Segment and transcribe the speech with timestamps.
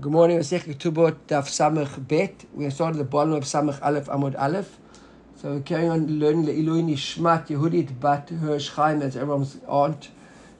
[0.00, 2.46] Good morning, Masech Ketubot Daf Samach Bet.
[2.52, 4.76] We are starting at the bottom of Samach Aleph Amud Aleph.
[5.36, 10.08] So we're carrying on learning the Ilui Nishmat Yehudit Bat Hirsch Chaim, that's everyone's aunt,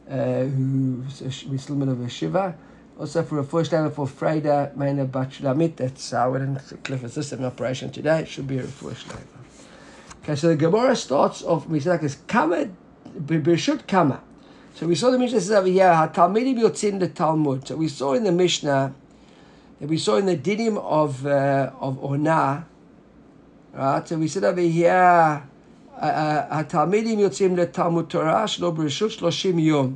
[0.08, 1.02] uh, who
[1.50, 2.56] we still in a Shiva.
[2.96, 6.38] Also for a first time for Freida Meina Bat Shlamit, that's our
[6.84, 8.20] Cliff Assistant in operation today.
[8.20, 9.26] It should be a first time.
[10.22, 12.68] Okay, so the Gemara starts off, we say like this, Kama,
[13.18, 14.22] Birshut Kama.
[14.76, 17.66] So we saw the Mishnah says over here, How Talmidim Yotzin the Talmud.
[17.66, 18.94] So we saw in the Mishnah,
[19.79, 22.65] that we saw in the dinim of uh, of Ona,
[23.73, 24.07] right?
[24.07, 25.43] So we said over here,
[26.01, 29.95] התלמידים יוצאים לתלמוד תורה שלא ברשות 30 יום.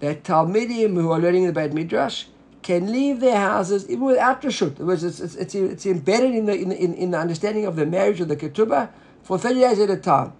[0.00, 2.26] The Talmidim who are learning the Beit Midrash
[2.62, 4.74] can leave their houses even without reshut.
[4.92, 8.20] It's, it's, it's, it's embedded in the, in, in, in the understanding of the marriage
[8.20, 8.90] of the ketubah
[9.22, 10.32] for 30 days at a time.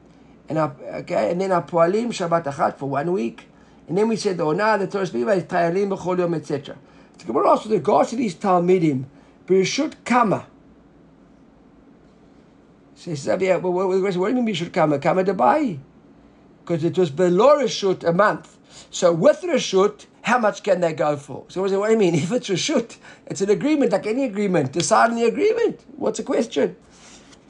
[0.49, 3.49] And okay, and then Apoalim Shabbat Achat for one week.
[3.89, 6.77] And then we said the Ona, the Torah speaks about Tayalim B'chol Yom, etc.
[7.22, 9.06] The Gemara asks with regards to these Talmidim,
[9.46, 10.48] Birshut Kama.
[12.96, 14.98] Says, yeah, uh, well, what do you mean Birshut Kama?
[14.98, 15.78] Kama Dabai.
[16.64, 18.58] Because it was below Rishut a month.
[18.90, 21.46] So with Rishut, how much can they go for?
[21.50, 22.16] So what do you mean?
[22.24, 24.72] If it's Rishut, it's an agreement, like any agreement.
[24.72, 25.80] Decide on the agreement.
[25.98, 26.76] What's the question?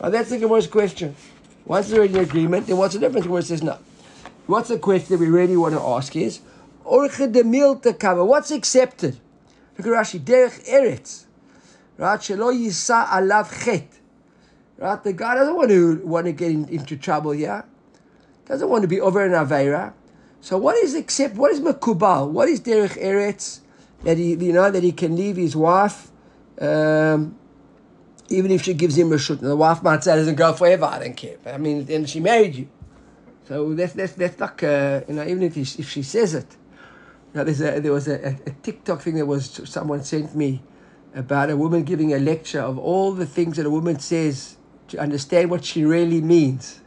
[0.01, 1.15] Well, that's the Gemara's question.
[1.63, 3.25] Once they're in the agreement, then what's the difference?
[3.25, 3.79] Gemara says no.
[4.47, 6.41] What's the question that we really want to ask is,
[6.85, 9.17] Orche de Milta Kama, what's accepted?
[9.77, 11.25] Look at Rashi, Derech Eretz.
[11.97, 12.19] Right?
[12.19, 13.87] Shelo Yisa Alav Chet.
[14.77, 15.03] Right?
[15.03, 17.63] The guy doesn't want to want to get in, into trouble here.
[18.45, 19.93] Doesn't want to be over an Aveira.
[20.41, 21.35] So what is accept?
[21.35, 22.29] What is Makubal?
[22.29, 23.59] What is Derech Eretz?
[24.03, 26.09] That he, you know, that he can leave his wife,
[26.59, 27.37] um,
[28.29, 29.39] even if she gives him a shut.
[29.39, 31.37] The wife might say, "Doesn't go forever." I don't care.
[31.43, 32.67] But I mean, then she married you,
[33.47, 36.57] so that's that's that's like uh, you know, even if he, if she says it.
[37.33, 40.61] Now, there's a, there was a, a, a TikTok thing that was someone sent me
[41.15, 44.57] about a woman giving a lecture of all the things that a woman says
[44.89, 46.81] to understand what she really means.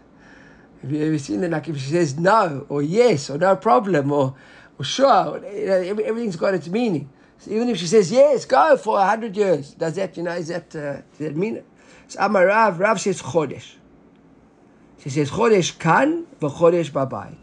[0.83, 1.51] Have you ever seen that?
[1.51, 4.35] Like if she says no or yes or no problem or,
[4.79, 7.09] or sure, you know, everything's got its meaning.
[7.39, 10.33] So even if she says yes, go for a hundred years, does that you know
[10.33, 11.67] is that uh, does that mean it?
[12.09, 13.77] So Amar Rav, Rav says chodesh.
[14.99, 17.37] She says chodesh kan v'chodesh babayit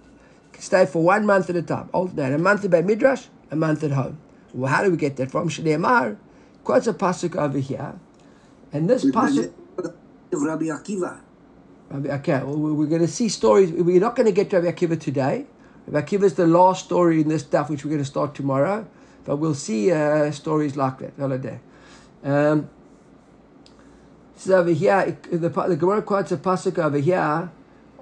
[0.62, 1.90] stay for one month at a time.
[1.92, 2.34] Alternate.
[2.34, 4.20] A month at Beit Midrash, a month at home.
[4.54, 5.50] Well, how do we get that from?
[5.50, 6.18] Shneimar
[6.64, 8.00] quotes a pasuk over here.
[8.72, 9.52] And this pasuk...
[10.32, 11.20] Rabbi Akiva.
[11.90, 13.72] Rabbi, okay, well, we're going to see stories.
[13.72, 15.46] We're not going to get to Rabbi Akiva today.
[15.88, 18.88] Rabbi Akiva is the last story in this stuff, which we're going to start tomorrow.
[19.26, 21.60] But we'll see uh, stories like that holiday.
[22.24, 22.70] Um,
[24.36, 27.52] so over here, the, the Gemara quotes a pasuk over here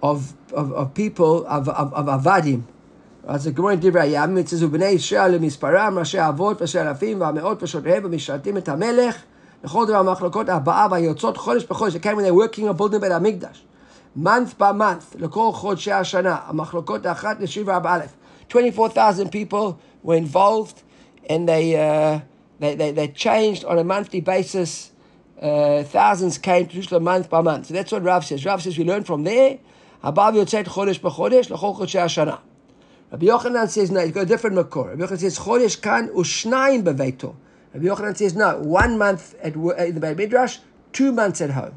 [0.03, 2.61] of, of, of people, of, of, of avadim.
[3.27, 8.03] אז הגמור דברי הימים, it says, ובני ישראל למספרם, ראשי אבות ואשר אלפים והמאות ושוטריהם
[8.05, 9.17] ומשרתים את המלך,
[9.65, 13.65] לכל דבר המחלוקות הבאה והיוצאות חודש בחודש, זה when they're working on building בית המקדש.
[14.17, 18.15] month by month, לכל חודשי השנה, המחלוקות האחת לשבע ארבע אלף.
[18.49, 20.83] 24,000 people were involved
[21.29, 22.21] and they, uh,
[22.61, 24.93] they, they, they changed on a monthly basis.
[25.41, 27.67] Uh, thousands came to Jerusalem month by month.
[27.67, 28.45] So that's what Rav says.
[28.45, 29.59] Rav says we learn from there
[30.04, 32.40] Abab Chodesh B'Chodesh L'Chol
[33.12, 34.90] Rabbi Yochanan says, no, you got a different makor.
[34.90, 37.36] Rabbi Yochanan says, Chodesh Kan Ushnaim Beveto.
[37.74, 40.60] Rabbi Yochanan says, no, one month at, in the Beit Midrash,
[40.94, 41.74] two months at home.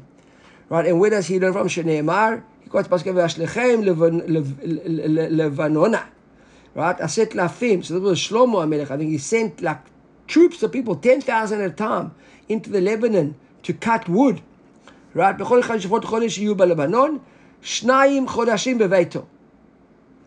[0.69, 1.67] Right, and where does he learn from?
[1.67, 2.43] Shneimar.
[2.61, 3.83] He quotes Pasuk V'Ashlechem
[5.31, 6.05] Levanona.
[6.75, 7.83] Right, I said Lafim.
[7.83, 8.89] So this was Shlomo HaMelech.
[8.89, 9.81] I think he sent like
[10.27, 12.13] troops of people, 10,000 at a time,
[12.47, 14.41] into the Lebanon to cut wood.
[15.13, 17.21] Right, B'Chol Chodesh Chodesh Yuba Lebanon.
[17.63, 19.25] Shnaim Chodashim Beveto.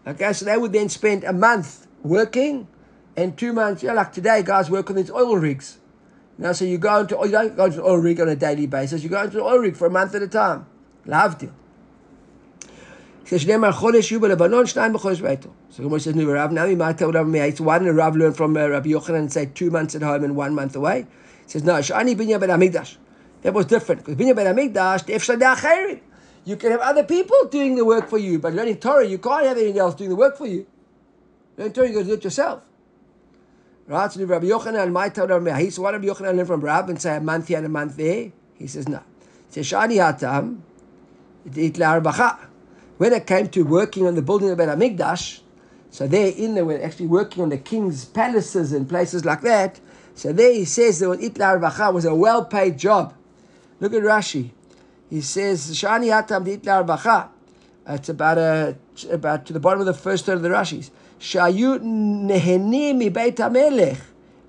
[0.07, 2.67] Okay, so they would then spend a month working
[3.17, 5.79] and two months, you know, like today, guys work on these oil rigs.
[6.39, 8.37] You know, so you go into, you don't go into an oil rig on a
[8.37, 10.67] daily basis, you go into an oil rig for a month at a time.
[11.07, 11.51] Loved it.
[13.25, 13.73] So Gemara
[16.01, 16.53] says, new Rav.
[16.53, 17.59] Now we might tell Rav Meitz.
[17.61, 20.37] Why didn't Rav learn from uh, Rabbi Yochanan and say two months at home and
[20.37, 21.09] one month away?"
[21.45, 22.97] He says, "No, Shani binyan ben Amigdash.
[23.43, 26.01] That was different because binyan ben Amigdash, if shadei
[26.47, 29.45] you can have other people doing the work for you, but learning Torah, you can't
[29.47, 30.65] have anyone else doing the work for you.
[31.59, 32.65] Learning Torah, you got to do it yourself.
[33.89, 34.11] Right?
[34.13, 37.17] So Rabbi Yochanan, my Torah, he said, why Rabbi Yochanan learn from Rab and say
[37.17, 38.31] a month here and a month there?
[38.55, 39.03] He says, no.
[39.49, 40.61] He says, Shani Hatam,
[42.99, 45.41] when it came to working on the building of Bet HaMikdash,
[45.91, 49.81] so there in there were actually working on the king's palaces and places like that.
[50.15, 53.15] So there he says that Itla was a well-paid job.
[53.81, 54.51] Look at Rashi.
[55.09, 57.29] He says, Shani atam Atamdit Larvacha.
[57.89, 58.77] It's about a,
[59.11, 60.91] about to the bottom of the first third of the Rashis.
[61.21, 64.01] Shayu Nehenim mi melech, HaMelech.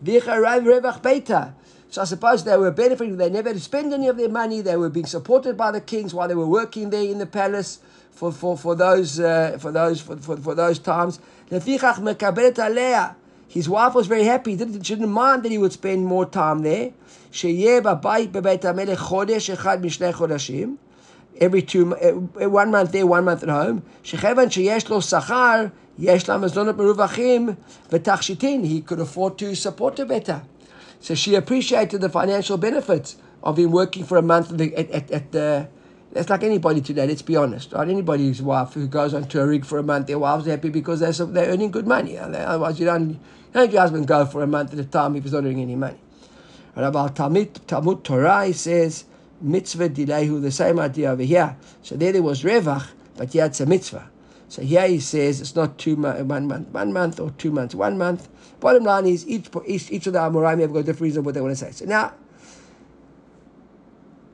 [0.04, 1.54] Revach Beita.
[1.90, 3.18] So I suppose they were benefiting.
[3.18, 4.62] They never had to spend any of their money.
[4.62, 7.80] They were being supported by the kings while they were working there in the palace
[8.12, 11.20] for, for, for those uh, for those for, for, for those times.
[11.50, 14.58] His wife was very happy.
[14.58, 16.92] Didn't, she didn't mind that he would spend more time there.
[17.31, 20.77] שיהיה בבית בבית המלך חודש אחד משני חודשים.
[21.37, 23.81] Every two, uh, one month there, one month at home.
[24.03, 25.65] שכיוון שיש לו שכר,
[25.99, 27.49] יש לה מזונות מרווחים
[27.93, 28.65] ותכשיטין.
[28.65, 30.41] He could afford to support her better.
[31.01, 35.11] So she appreciated the financial benefits of him working for a month at, at, at,
[35.11, 35.69] at the.
[36.13, 37.73] That's like anybody today, let's be honest.
[37.73, 37.89] Right?
[37.89, 41.01] Anybody's wife who goes on to a rig for a month, their wife's happy because
[41.01, 42.19] they're, they're earning good money.
[42.19, 43.17] Otherwise, you don't, you
[43.55, 45.63] don't let your husband go for a month at a time if he's not earning
[45.63, 45.97] any money.
[46.78, 49.06] And about Talmud, Talmud Torah, he says,
[49.42, 51.58] mitzvah dilehu, the same idea over here.
[51.82, 54.08] So there there was revach, but here it's a mitzvah.
[54.48, 57.74] So here he says it's not two mo- one month, one month, or two months,
[57.74, 58.30] one month.
[58.60, 61.34] Bottom line is each each, each of the Amoraim have got a different reason what
[61.34, 61.72] they want to say.
[61.72, 62.14] So now,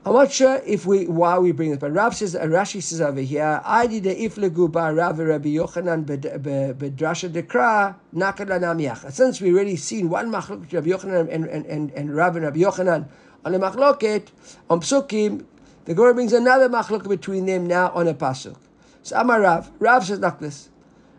[0.06, 3.00] I'm not sure if we why we bring this, but Rav says, uh, Rashi says
[3.00, 9.78] over here, I did iflegu ba Rav Rabbi Yochanan bedrasha dekra nakad Since we already
[9.78, 13.08] seen one machlok Rabbi Yochanan and and and, and Rav and Rabbi Yochanan
[13.46, 14.28] on a machloket
[14.70, 15.46] on psukim,
[15.86, 18.58] the Gemara brings another machlok between them now on a pasuk.
[19.04, 20.68] So Amar Rav, Rav says like this.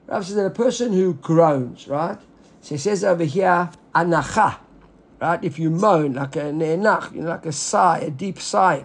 [0.09, 2.19] Rav says that a person who groans, right?
[2.61, 4.59] So he says over here, anacha,
[5.25, 5.43] right?
[5.43, 8.85] If you moan like a ne'enach, you know, like a sigh, a deep sigh.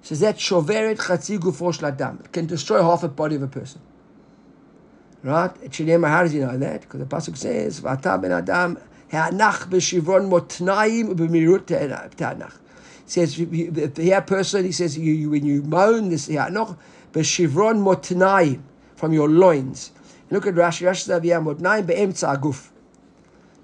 [0.00, 2.24] He says that shoveret chatzi gufo shladam.
[2.24, 3.80] It can destroy half the body of a person.
[5.22, 5.50] Right?
[5.62, 6.80] It how does he know that?
[6.82, 8.78] Because the pasuk says, "Vata ben adam
[9.12, 12.54] ha'anach b'shivron motnaim b'mirut ta'anach."
[13.06, 16.76] Says the person, he says, you, you, when you moan this ha'anach
[17.12, 18.62] b'shivron motnaim
[18.96, 19.92] from your loins.
[20.30, 20.86] Look at Rashi.
[20.86, 22.68] Rashi says over here, motnaim be'emtza aguf.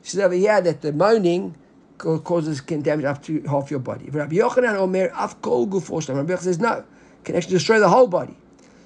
[0.03, 1.57] He says over here that the moaning
[1.99, 4.11] causes can damage up to half your body.
[4.11, 6.85] Rabbi Yochanan Omer af kol gufo Rabbi Yochanan says no,
[7.23, 8.37] can actually destroy the whole body.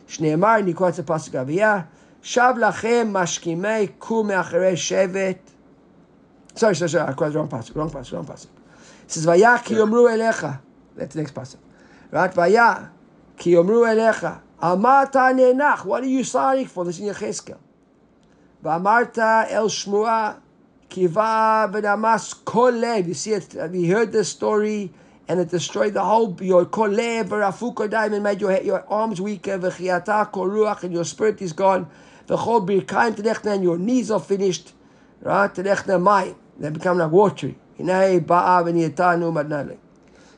[0.08, 1.88] Shneimar, and he quotes the pasuk here.
[2.22, 5.38] Shav lachem mashkimei ku me'acharei shevet.
[6.54, 8.46] Sorry, sorry, sorry, I quoted wrong pasuk, wrong pasuk, wrong pasuk.
[9.04, 10.60] It says, Vaya ki yomru elecha.
[10.96, 11.58] That's the next pasuk.
[12.10, 12.32] Right?
[12.32, 12.90] Vaya
[13.36, 14.40] ki yomru elecha.
[14.60, 15.84] Amata nenach.
[15.84, 16.84] What are you sighing for?
[16.84, 17.58] This is in Yecheskel.
[18.64, 20.40] V'amarta el shmua
[20.88, 23.08] kiva v'namas kolev.
[23.08, 24.92] You see it, we heard this story
[25.28, 30.30] and it destroyed the whole, your kolev v'rafuko diamond made your, your arms weaker, v'chiata
[30.32, 31.86] koruach, and your spirit is gone.
[32.26, 34.72] V'chol birkaim tenechna, and your knees are finished.
[35.20, 35.52] Right?
[35.52, 36.34] Tenechna mai.
[36.58, 37.56] They become like watery.
[37.78, 39.78] Hinei ba'a v'niyatanu madnalik.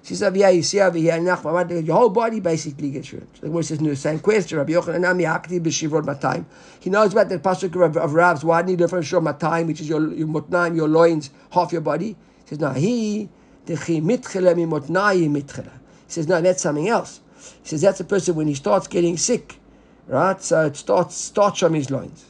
[0.03, 3.29] She said, yeah, you see over here, your whole body basically gets ruined.
[3.41, 4.57] The Gemara says, no, same question.
[4.57, 6.47] Rabbi Yochanan Ami Hakti b'shivron matayim.
[6.81, 10.27] He knows about the pasuk of, do you different shor matayim, which is your, your
[10.27, 12.17] motnaim, your loins, half your body?
[12.45, 13.29] He says, no, he,
[13.67, 15.73] dechi mitchela mi motnayim mitchela.
[16.07, 17.21] He says, no, that's something else.
[17.63, 19.59] He says, that's a person when he starts getting sick,
[20.07, 20.41] right?
[20.43, 22.25] So it starts, starts from his loins.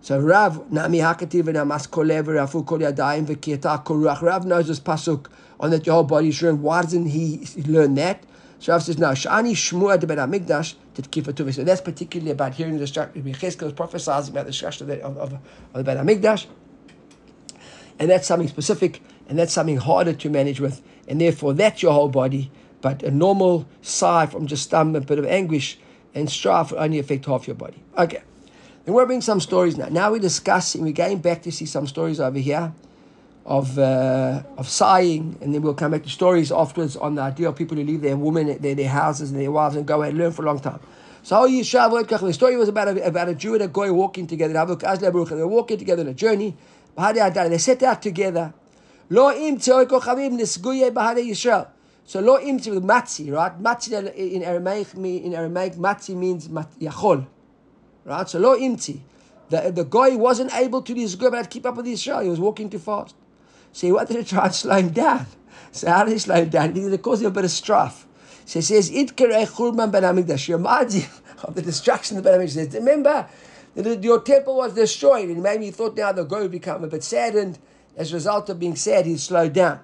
[0.00, 4.22] So Rav, Nami Hakati v'namas kolev v'rafu kol yadayim v'kieta koruach.
[4.22, 5.26] Rav knows this pasuk
[5.60, 6.62] on that your whole body is ruined.
[6.62, 8.22] Why doesn't he learn that?
[8.60, 11.54] So Rav says, no, Shani Shmua de Ben Amigdash did Kifatuvi.
[11.54, 13.22] So that's particularly about hearing the destruction.
[13.22, 15.40] Cheskel is prophesizing about the destruction of, of, of
[15.74, 16.46] the Ben Amigdash.
[18.00, 20.82] And that's something specific, and that's something harder to manage with.
[21.06, 22.50] And therefore, that's your whole body.
[22.80, 25.78] But a normal sigh from just um, a bit of anguish
[26.14, 27.82] and strife will only affect half your body.
[27.96, 28.22] Okay.
[28.88, 29.88] Then we're bringing some stories now.
[29.90, 32.72] Now we're discussing, we're going back to see some stories over here
[33.44, 37.50] of uh, of sighing, and then we'll come back to stories afterwards on the idea
[37.50, 40.16] of people who leave their women, their, their houses and their wives and go and
[40.16, 40.80] learn for a long time.
[41.22, 44.54] So the story was about a, about a Jew and a guy walking together.
[44.54, 46.56] They were walking together on a journey.
[46.96, 48.54] They set out together.
[49.10, 49.84] Lo im So lo
[52.40, 53.62] im with matzi, right?
[53.62, 57.26] Matzi in Aramaic, in Aramaic, matzi means yachol,
[58.08, 58.28] right?
[58.28, 59.00] So lo imti.
[59.50, 62.20] The, the guy wasn't able to this but keep up with Israel.
[62.20, 63.14] He was walking too fast.
[63.72, 65.26] So he wanted to try and slow him down.
[65.72, 66.74] So how did he slow him down?
[66.74, 68.06] He did cause him a bit of strife.
[68.44, 70.48] So he says, It churban ben Hamikdash.
[70.48, 70.96] Reminds
[71.44, 72.50] of the destruction of the Ben Hamikdash.
[72.50, 73.28] Says, Remember,
[73.74, 75.28] your temple was destroyed.
[75.28, 77.58] And maybe he thought now the guy would become a bit saddened.
[77.96, 79.80] As a result of being sad, he slowed down.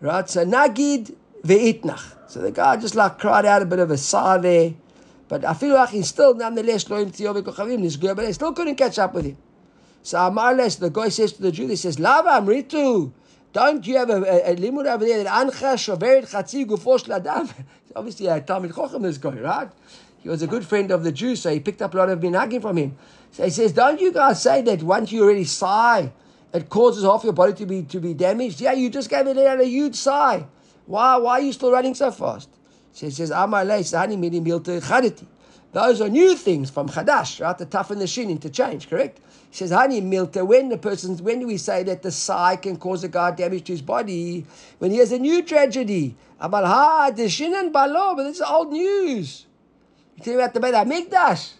[0.00, 0.28] Right?
[0.28, 2.14] So Nagid ve'itnach.
[2.28, 4.74] So the guy just like cried out a bit of a sigh there.
[5.28, 7.42] But like he's still still
[8.52, 9.36] couldn't catch up with him.
[10.02, 13.12] So Amarles, the guy says to the Jew, he says, Lava Amritu,
[13.52, 17.52] don't you have a, a, a limud over there that Ancha Shoveret Chatzi Gufosh Ladam?
[17.96, 19.68] Obviously, a Talmud Chochem, this guy, right?
[20.20, 22.20] He was a good friend of the Jews, so he picked up a lot of
[22.20, 22.96] minhagim from him.
[23.32, 26.12] So he says, don't you guys say that once you already sigh
[26.52, 28.60] it causes half your body to be to be damaged.
[28.60, 30.46] Yeah, you just gave it out a huge sigh.
[30.86, 32.48] Why why are you still running so fast?
[32.94, 35.26] She says, Amalei Sani Midi Milte Chaditi.
[35.72, 37.56] Those are new things from Chadash, right?
[37.58, 39.20] To toughen the shin into change, correct?
[39.50, 42.76] He says, Hani Milta, when the person's, when do we say that the sigh can
[42.76, 44.46] cause a guy damage to his body?
[44.78, 46.16] When he has a new tragedy.
[46.40, 49.46] Amal ha, the shin and balo, but this is old news.
[50.16, 51.52] You tell me about the Beit HaMikdash.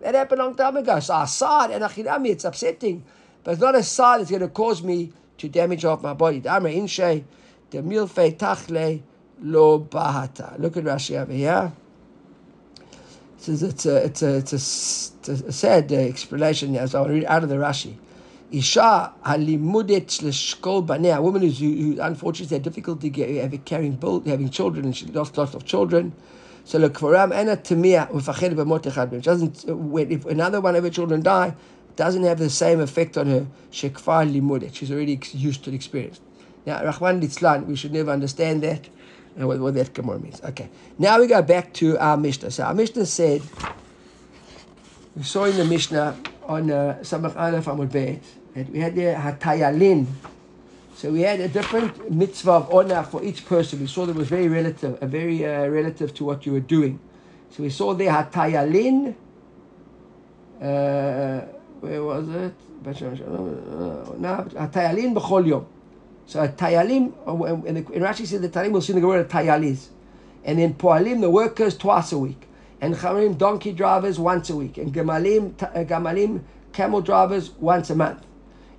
[0.00, 0.98] That happened a long time ago.
[1.00, 3.04] So Asad and Achirami, it's upsetting.
[3.44, 6.40] But it's not a sigh that's going to cause me to damage off my body.
[6.40, 7.24] Damra Inshe,
[7.70, 9.02] the Milfe Tachle
[9.42, 10.58] Lo Bahata.
[10.58, 11.72] Look at Rashi over here.
[13.38, 17.08] Says it's a, it's a, it's a, it's a sad uh, explanation here, so I'll
[17.08, 17.96] read out of the Rashi.
[18.50, 24.86] Isha halimudet l'shkol banei, a woman who's, who unfortunately had difficulty having carrying having children,
[24.86, 26.12] and she lost lots of children.
[26.64, 30.84] So look for Ram Anna Tamia Ufached B'mot Which doesn't when if another one of
[30.84, 31.54] her children die,
[31.96, 33.46] doesn't have the same effect on her.
[33.70, 34.74] Shekfar limudet.
[34.74, 36.20] She's already used to the experience.
[36.64, 38.88] Now Rahman Litzlan, we should never understand that.
[39.36, 40.40] And what, what that Gemara means.
[40.42, 40.68] Okay.
[40.98, 42.50] Now we go back to our Mishnah.
[42.50, 43.42] So our Mishnah said,
[45.14, 48.20] we saw in the Mishnah on uh, Samach Aleph Amud
[48.54, 50.06] that we had the Hatayalin.
[50.94, 53.80] So we had a different mitzvah of honor for each person.
[53.80, 56.98] We saw that was very relative, a very uh, relative to what you were doing.
[57.50, 59.14] So we saw the Hatayalin.
[60.58, 61.40] Uh,
[61.80, 62.54] where was it?
[62.84, 65.66] Hatayalin b'chol yom.
[66.26, 67.12] So a tayalim,
[67.66, 69.88] and Rashi said the tayalim will see the word tayalis.
[70.44, 72.48] And then poalim, the workers, twice a week.
[72.80, 74.76] And charim, donkey drivers, once a week.
[74.78, 76.42] And gemalim, uh, gemalim,
[76.72, 78.24] camel drivers, once a month.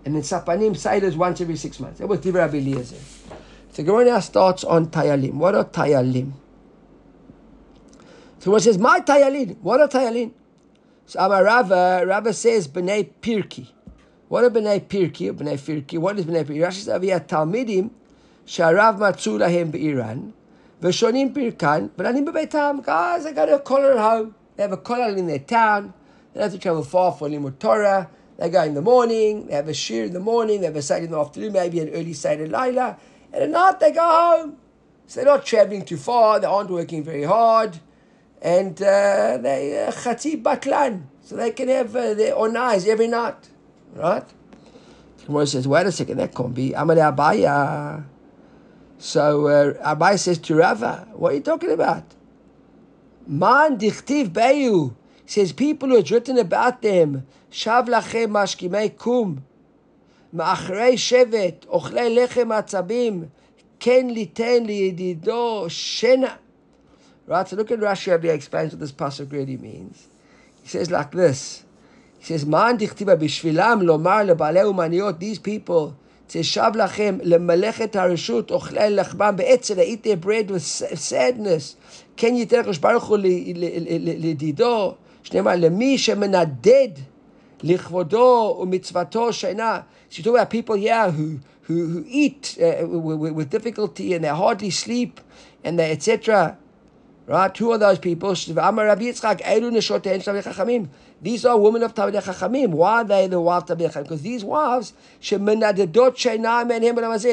[0.05, 1.99] And then sapanim, sailors, once every six months.
[1.99, 2.97] That was Divrei Rabbi Eliezer.
[3.71, 5.33] So Gemara now starts on tayalim.
[5.33, 6.33] What are tayalim?
[8.39, 9.57] So one says, my tayalim.
[9.59, 10.31] What are tayalim?
[11.05, 13.69] So Amar Rava, Rava says, b'nei pirki.
[14.29, 15.98] What are b'nei Pirki, b'nei Firki?
[15.98, 16.60] What is b'nei Pirki?
[16.60, 17.91] Rashi says, "Aviyat talmidim
[18.46, 20.34] sharav matzu lahem be'iran,
[20.81, 24.36] v'shonim pirkan, v'nanim b'beitam." Guys, they got a kollel home.
[24.57, 25.93] They have a kollel in their town.
[26.34, 28.10] They don't have to travel far for limud Torah.
[28.38, 29.48] They go in the morning.
[29.48, 30.60] They have a shir in the morning.
[30.60, 32.98] They have a side in the afternoon, maybe an early side in Laila.
[33.31, 34.57] And at night they go home.
[35.07, 36.41] So they're not traveling too far.
[36.41, 37.79] They aren't working very hard.
[38.41, 41.03] And uh, they uh, chati batlan.
[41.22, 43.50] So they can have uh, their onais every night.
[43.97, 44.23] Right?
[45.17, 46.73] The Gemara says, wait a second, that can't be.
[46.73, 48.03] Amar Abaye.
[48.99, 52.03] So uh, Abaye says to Rava, what are you talking about?
[53.25, 54.95] Man dichtiv bayu.
[55.25, 59.43] says, people who had written about them, shav lachem mashkimei kum,
[60.33, 63.25] מאחרי שבט, אוכלי לחם עצבים,
[63.79, 66.37] כן ליתן לידידו Shena.
[67.27, 70.07] Right, so look at Rashi how he explains what this passage really means.
[70.63, 71.63] He says like this.
[72.18, 75.94] He says, Man dichtiva bishvilam lomar lebale umaniyot, these people,
[76.26, 81.76] תשב לכם למלאכת הרשות, אוכלי לחמם בעצם, eat their bread with sadness.
[82.16, 83.18] כן ייתן הקדוש ברוך הוא
[84.18, 86.88] לדידו, שנאמר, למי שמנדד
[87.62, 89.80] לכבודו ומצוותו שינה.
[90.11, 94.25] So you talk about people here who, who, who eat uh, with, with difficulty and
[94.25, 95.20] they hardly sleep
[95.64, 96.56] and they etc.
[97.27, 97.53] Right?
[97.53, 98.62] Two of those people, These are
[101.60, 102.69] women of Talmidei Chachamim.
[102.69, 104.03] Why are they the wives of Talmidei Chachamim?
[104.03, 104.93] Because these wives,
[105.29, 105.46] in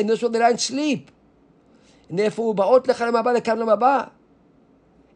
[0.09, 1.13] this one they don't sleep.
[2.09, 4.11] And therefore, they come to haba.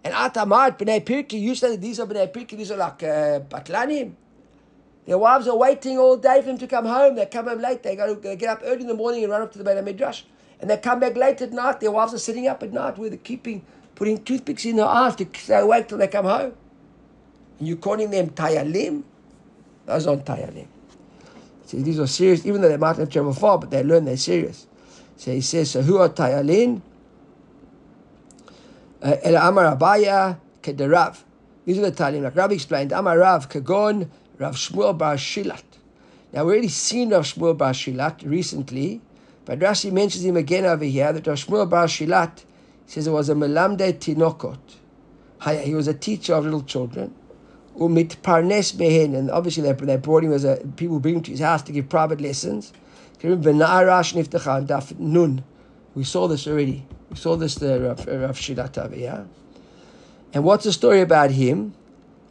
[0.04, 3.40] And atamat, b'nei pirki, you said that these are b'nei pirki, these are like uh,
[3.40, 4.12] batlanim.
[5.06, 7.16] Their wives are waiting all day for them to come home.
[7.16, 7.82] They come home late.
[7.82, 9.82] They got to get up early in the morning and run up to the Beit
[9.82, 10.22] Midrash.
[10.60, 11.80] And they come back late at night.
[11.80, 13.64] Their wives are sitting up at night with keeping
[13.98, 16.52] putting toothpicks in their eyes to stay awake till they come home.
[17.58, 19.02] And you're calling them tayalim?
[19.86, 20.68] Those aren't tayalim.
[21.66, 24.16] See, these are serious, even though they might have traveled far, but they learn they're
[24.16, 24.68] serious.
[25.16, 26.80] So he says, so who are tayalim?
[29.02, 31.18] Uh, El Amar Abaye Kederav.
[31.64, 32.22] These are the tayalim.
[32.22, 35.64] Like Rabbi explained, Amar Rav Kagon Rav Shmuel Bar Shilat.
[36.32, 39.00] Now we've already seen Rav Shmuel Bar Shilat recently,
[39.44, 42.44] but Rashi mentions him again over here that Rav Shmuel Bar Shilat
[42.88, 44.56] he says it was a melamde tinokot.
[45.62, 47.14] He was a teacher of little children.
[47.76, 51.30] Umit parnes behen, and obviously they, they brought him as a people bring him to
[51.30, 52.72] his house to give private lessons.
[53.22, 53.44] We
[56.04, 56.86] saw this already.
[57.10, 59.24] We saw this the Rav, uh, Rav Shilat yeah.
[60.32, 61.74] And what's the story about him?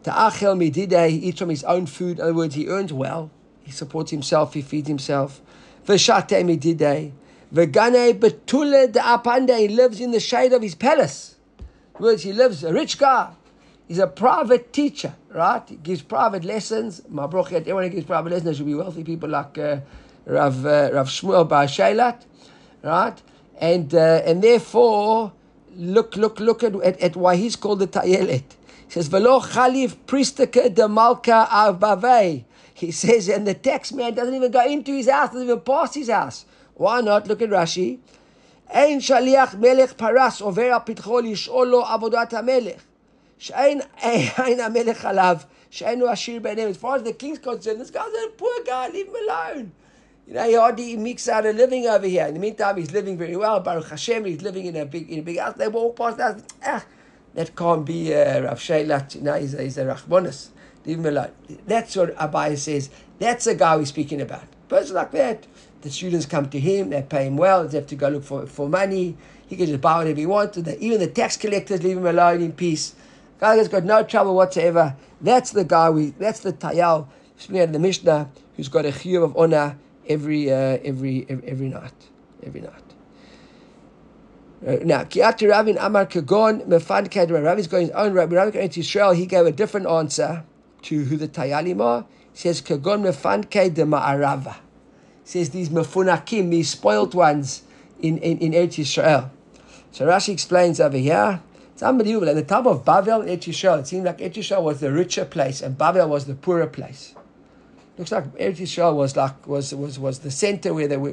[0.02, 2.18] Ta'achel midideh, he eats from his own food.
[2.18, 3.30] In other words, he earns well.
[3.62, 4.56] He supports himself.
[4.56, 5.40] He feeds himself.
[5.86, 7.12] V'shate midideh.
[7.54, 9.58] Vegane betule de apande.
[9.58, 11.36] He lives in the shade of his palace.
[11.98, 13.32] In words, he lives a rich guy.
[13.88, 15.63] He's a private teacher, right?
[15.68, 17.01] He gives private lessons.
[17.08, 19.80] My brother, everyone who gives private lessons should be wealthy people like uh,
[20.25, 22.25] Rav, uh, Rav Shmuel Bar Shailat,
[22.84, 23.22] right?
[23.60, 25.32] And, uh, and therefore,
[25.77, 28.44] look, look, look at, at, at why he's called the Tayelet.
[28.88, 32.44] He says, Velo Chalif Pristaka de Malka Avbavei.
[32.74, 35.96] He says, and the tax man doesn't even go into his house, doesn't even pass
[35.96, 36.46] his house.
[36.77, 37.27] Why not?
[37.27, 37.98] Look at Rashi.
[38.69, 42.38] אין שליח מלך פרס עובר על פתחו avodat ha melech.
[42.38, 42.81] המלך.
[43.38, 45.38] שאין עין המלך עליו,
[45.69, 46.72] שאין הוא עשיר בעיניהם.
[46.72, 49.72] As far as the king's concerned, this guy's a poor guy, leave him alone.
[50.27, 52.25] You know, he already makes out a living over here.
[52.25, 53.62] In the meantime, he's living very well.
[53.62, 55.55] Baruch Hashem, he's living in a big, in a big house.
[55.55, 56.41] They walk past us.
[56.65, 56.84] Ah,
[57.34, 59.15] that can't be uh, Rav Shailat.
[59.15, 60.50] You know, he's a, he's a Rachmanis.
[60.86, 61.31] Leave him alone.
[61.65, 62.89] That's what Abaye says.
[63.19, 64.43] That's the guy we're speaking about.
[64.67, 65.48] Person like that.
[65.81, 68.48] The students come to him, they pay him well, they have to go look for,
[68.48, 69.15] for money.
[69.48, 70.57] He can just buy whatever he wants.
[70.57, 72.96] Even the tax collectors leave him alone in peace.
[73.39, 74.96] Guy has got no trouble whatsoever.
[75.22, 76.10] That's the guy we.
[76.12, 77.07] That's the tayal.
[77.48, 81.93] The Mishnah who's got a chiyuv of honor every uh, every every night,
[82.43, 82.84] every night.
[84.65, 87.43] Uh, now, Kiat Ravin Amar Kagon Mefan Kadra.
[87.43, 89.12] Ravi's going his own Ravi going to Israel.
[89.12, 90.43] He gave a different answer
[90.84, 92.05] to who the Tayalim are.
[92.34, 94.55] He says Kagon Mefan de Ma'arava.
[95.27, 97.63] Says these Mefunakim, these spoilt ones
[98.00, 99.29] in in, in Eretz Israel.
[99.91, 101.41] So Rashi explains over here.
[101.74, 102.29] It's unbelievable.
[102.29, 105.25] At the time of Babel Eretz Yisrael, it seemed like Eretz Yisrael was the richer
[105.25, 107.13] place and Babel was the poorer place.
[107.98, 111.12] Looks like Eretz Yisrael was like was was was the center where they were,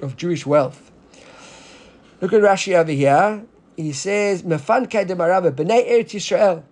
[0.00, 0.90] of Jewish wealth.
[2.22, 3.44] Look at Rashi over here.
[3.76, 6.62] He says, "Mefan Marabah, b'nei Eretz Yisrael.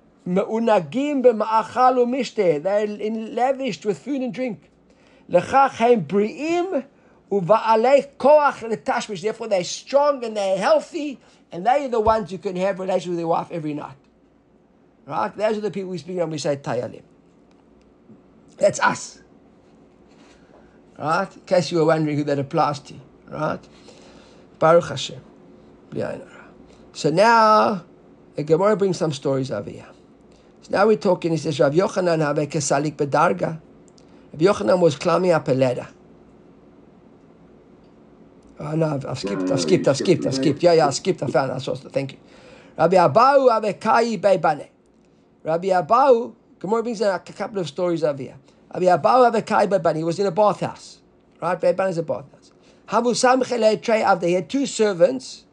[2.63, 4.71] They're lavished with food and drink.
[5.31, 6.85] Lechach heim bri'im
[7.31, 9.23] uva'alei koach letashmish.
[9.23, 11.21] Therefore, they're strong and they're healthy
[11.53, 13.97] and they are the ones who can have relations with their wife every night.
[15.07, 15.35] Right?
[15.37, 17.03] Those are the people we speak when we say tayalim.
[18.59, 19.21] That's us.
[20.99, 21.35] Right?
[21.35, 22.95] In case you were wondering who that applies to.
[23.29, 23.61] Right?
[24.59, 25.21] Baruch Hashem.
[26.93, 27.85] So now,
[28.35, 29.87] the Gemara brings some stories over here.
[30.63, 33.61] So now we're talking, he says, Rav Yochanan have kesalik bedarga.
[34.33, 35.89] Rav Yochanan was climbing up a ladder.
[38.61, 40.63] Oh, no, I've, I've, skipped, I've skipped, I've skipped, I've skipped.
[40.63, 41.53] Yeah, yeah, I skipped, I found.
[41.53, 41.75] I saw.
[41.75, 42.19] Thank you.
[42.77, 44.69] Rabbi Abahu Avekai Beibane.
[45.45, 48.37] Rabbi Abahu, Gemara brings in a couple of stories over here.
[48.75, 49.97] Rabbi Abahu Avekai Beibane.
[49.97, 50.99] He was in a bathhouse.
[51.41, 51.61] Right?
[51.61, 52.53] Beibane is a bathhouse.
[52.89, 54.25] Havu Samchele Trey Avde.
[54.25, 55.45] He had two servants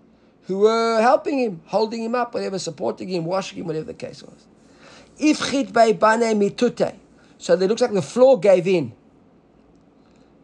[0.44, 4.24] who were helping him, holding him up, whatever, supporting him, washing him, whatever the case
[4.24, 4.48] was.
[5.20, 6.96] Ifchit Beibane Mitute.
[7.38, 8.94] So it looks like the floor gave in.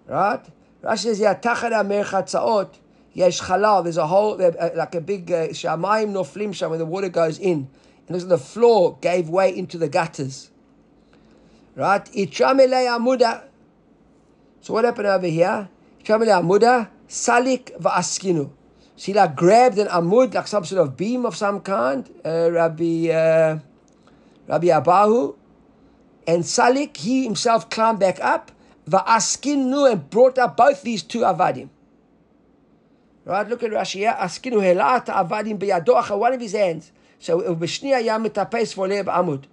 [0.08, 0.44] Right?
[0.84, 2.70] Rashi says, "Yeah, tachara merchatzaot
[3.14, 6.86] yesh chalal." There's a hole, uh, like a big uh, shamayim noflim sham, where the
[6.86, 7.70] water goes in,
[8.08, 10.50] and looks like the floor gave way into the gutters.
[11.76, 12.04] Right?
[12.06, 13.44] Itramelei amuda.
[14.60, 15.70] So what happened over here?
[16.04, 18.52] Itramelei amuda salik va'askinu.
[19.02, 23.10] So like grabbed an amud, like some sort of beam of some kind, uh, Rabbi
[23.10, 23.58] uh,
[24.48, 25.36] Rabbi Abahu,
[26.32, 28.54] and Salik, he himself climbed back up
[28.90, 31.68] Va'askinu and brought up both these two avadim.
[33.26, 34.10] Right, look at Rashi.
[34.18, 36.94] Askinu helat avadim biyadocha, one of his hands.
[37.20, 39.44] So b'shniya yam mitapes voleb amud.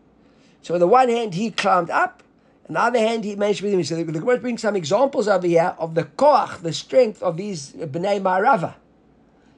[0.63, 2.23] So on the one hand he climbed up,
[2.69, 3.83] on the other hand he managed with him.
[3.83, 7.73] So the Gemara brings some examples over here of the koach, the strength of these
[7.73, 8.75] bnei Marava.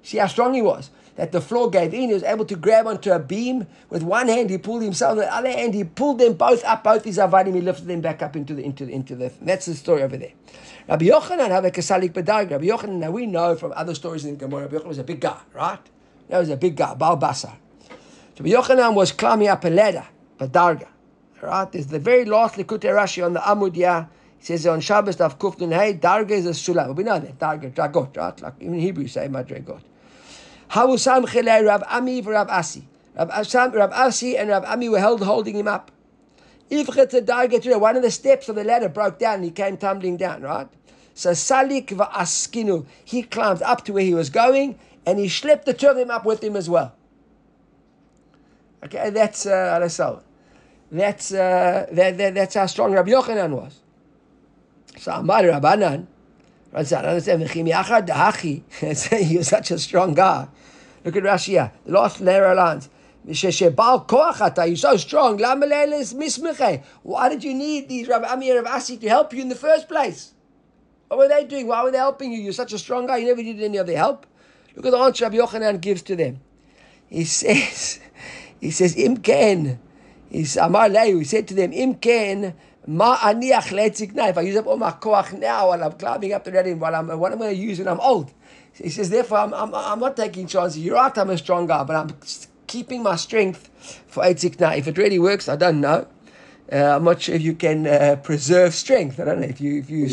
[0.02, 0.88] See how strong he was
[1.20, 2.08] that the floor gave in.
[2.08, 3.66] He was able to grab onto a beam.
[3.90, 5.18] With one hand, he pulled himself.
[5.18, 7.54] With the other hand, he pulled them both up, both his avadim.
[7.54, 9.30] He lifted them back up into the into the, into the.
[9.42, 10.32] That's the story over there.
[10.88, 12.50] Rabbi Yochanan had a kasalik bedag.
[12.50, 13.00] Rabbi Yochanan.
[13.00, 14.62] Now we know from other stories in Gemara.
[14.62, 15.78] Rabbi Yochanan was a big guy, right?
[16.28, 17.54] That was a big guy, Baal Basar.
[18.38, 20.06] Rabbi Yochanan was climbing up a ladder,
[20.38, 20.88] bedarga.
[21.42, 21.70] Right?
[21.70, 24.08] There's the very last Likutei Rashi on the Amudiyah.
[24.38, 26.96] He says on Shabbos, Daf Kufnun Hey, Darga is a sulam.
[26.96, 28.40] We know that Darga, Dragot, right?
[28.40, 29.82] Like even Hebrew say Madragot.
[30.70, 32.86] Hawusam Chilei Rav Ami Rav Asi.
[33.16, 35.90] Rav, Asam, Rav Asi and Rav Ami were held holding him up.
[36.70, 40.68] One of the steps of the ladder broke down and he came tumbling down, right?
[41.14, 45.74] So Salik Askinu, he climbed up to where he was going and he schlepped the
[45.74, 46.94] two of them up with him as well.
[48.84, 49.78] Okay, that's uh,
[50.90, 53.80] that's uh, that, that, that's how strong Rabbi Yochanan was.
[54.98, 56.06] So Amar Rabbanan,
[59.30, 60.48] You're such a strong guy.
[61.04, 61.72] Look at Rashi here.
[61.86, 62.88] The last narrow lines.
[63.26, 65.38] You're so strong.
[67.02, 69.88] Why did you need these Rabbi Amir of Asi to help you in the first
[69.88, 70.32] place?
[71.08, 71.66] What were they doing?
[71.66, 72.40] Why were they helping you?
[72.40, 73.18] You're such a strong guy.
[73.18, 74.26] You never needed any of their help.
[74.74, 76.40] Look at the answer Rabbi Yochanan gives to them.
[77.08, 78.00] He says,
[78.60, 79.78] he says, Imken.
[80.30, 82.54] He said to them, Imken
[82.86, 84.28] Ma aniach.
[84.30, 86.94] If I use up all my koach now while I'm climbing up the reading, while
[86.94, 88.32] I'm what am I going to use when I'm old?
[88.82, 90.78] He says, therefore, I'm, I'm, I'm not taking chances.
[90.78, 92.16] You're right, I'm a strong guy, but I'm
[92.66, 93.68] keeping my strength
[94.06, 94.78] for Eitzikna.
[94.78, 96.06] If it really works, I don't know.
[96.72, 99.18] Uh, I'm not sure if you can uh, preserve strength.
[99.18, 100.08] I don't know if you if you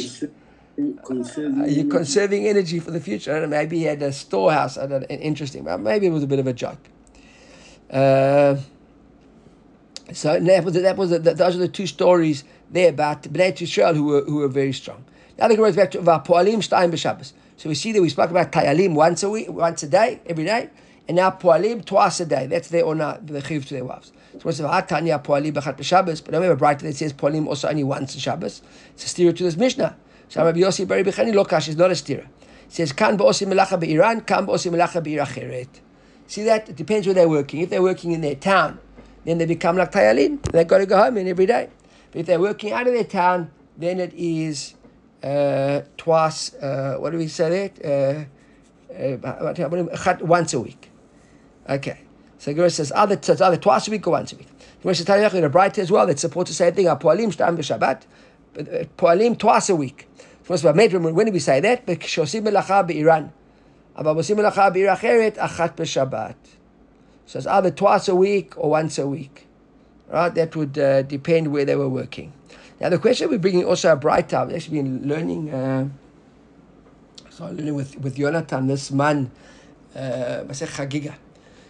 [1.05, 3.35] Conserving uh, you're conserving energy for the future.
[3.35, 3.57] I don't know.
[3.57, 4.77] Maybe he had a storehouse.
[4.77, 5.07] I don't know.
[5.07, 5.63] Interesting.
[5.63, 6.77] But maybe it was a bit of a joke.
[7.89, 8.57] Uh,
[10.13, 13.95] so that was that was the, those are the two stories there about Bnei Yisrael
[13.95, 15.03] who were who were very strong.
[15.39, 17.33] Now the is back to Poalim Shtayim b'Shabbos.
[17.57, 20.45] So we see that we spoke about Tayalim once a week, once a day, every
[20.45, 20.69] day,
[21.07, 22.45] and now Poalim twice a day.
[22.45, 24.11] That's their honor, the chiv to their wives.
[24.33, 27.47] So we say ah, Tanya Poalim b'Chat b'Shabbos, but I remember Baraita that says Poalim
[27.47, 28.61] also only once in Shabbos.
[28.93, 29.97] It's a steer to this Mishnah.
[30.29, 32.29] So Rabbi Yossi Bari Bechani Lokash is not a steer.
[32.67, 35.67] It says Kan ba'osim melacha be'iran, kan ba'osim melacha be'iracheret.
[36.27, 36.69] See that?
[36.69, 37.61] It depends where they're working.
[37.61, 38.79] If they're working in their town,
[39.25, 40.43] then they become like Tayalim.
[40.51, 41.69] They've got to go home in every day.
[42.11, 44.73] But if they're working out of their town, then it is
[45.96, 47.84] twice, uh, what do we say that?
[47.84, 48.24] Uh,
[48.92, 50.90] uh, once a week.
[51.68, 52.00] Okay.
[52.38, 54.48] So Gemara says either, so it's either twice a week or once a week.
[54.80, 56.86] Gemara says Tanya in a bright as well that supports the same thing.
[56.86, 58.02] Poalim shtam b'Shabbat,
[58.58, 60.08] uh, poalim twice a week.
[60.46, 60.90] When
[61.26, 61.86] do we say that?
[61.86, 63.30] Because melacha be'iran.
[63.96, 66.48] אבל עושים מלאכה בעיר אחרת, אחת בשבת.
[67.26, 69.46] So it's either twice a week or once a week.
[70.10, 70.34] Right?
[70.34, 72.32] That would uh, depend where they were working.
[72.79, 74.53] Now the question we're bringing also a bright time.
[74.53, 75.89] Actually been learning, uh,
[77.29, 79.31] so learning with, with Jonathan this man,
[79.95, 81.15] uh, Chagiga.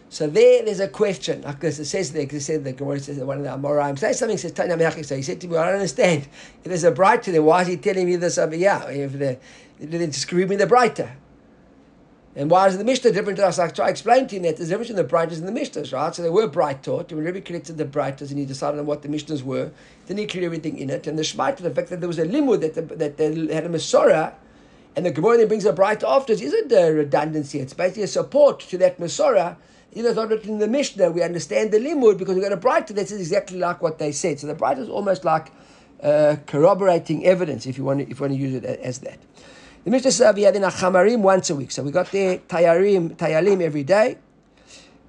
[0.09, 1.43] So there, there's a question.
[1.59, 4.13] This, it says there, because it said the Gemara says one of the Amoraim say
[4.13, 5.05] something says Tanya Meachik.
[5.05, 6.27] So he said to me, I don't understand.
[6.59, 8.81] If there's a Baraita there, why is he telling me this over here?
[8.87, 9.37] If the,
[9.79, 11.11] then describe me the Baraita.
[12.37, 13.57] And why is the Mishnah different to us?
[13.57, 15.59] I try to explain to you that there's a difference in the Baraitas and the
[15.59, 16.13] Mishnahs, right?
[16.13, 17.11] So they were bright taught.
[17.11, 19.71] When Rebbe collected the Baraitas and he decided on what the Mishnahs were,
[20.05, 21.07] then he cleared everything in it.
[21.07, 23.65] And the Shmait, the fact that there was a limud, that, the, that they had
[23.65, 24.35] a Masorah,
[24.95, 27.59] and the Gemara then brings a bright after isn't a redundancy.
[27.59, 29.55] It's basically a support to that Masorah.
[29.93, 32.53] Even though it's not written in the Mishnah, we understand the limud because we've got
[32.53, 34.39] a Baraita that says exactly like what they said.
[34.39, 35.51] So the Baraita is almost like
[36.03, 39.17] uh, corroborating evidence, if you want to, if you want to use it as that.
[39.87, 41.71] The Mishnah says we had in a chamarim once a week.
[41.71, 44.17] So we got the tayarim, tayalim every day.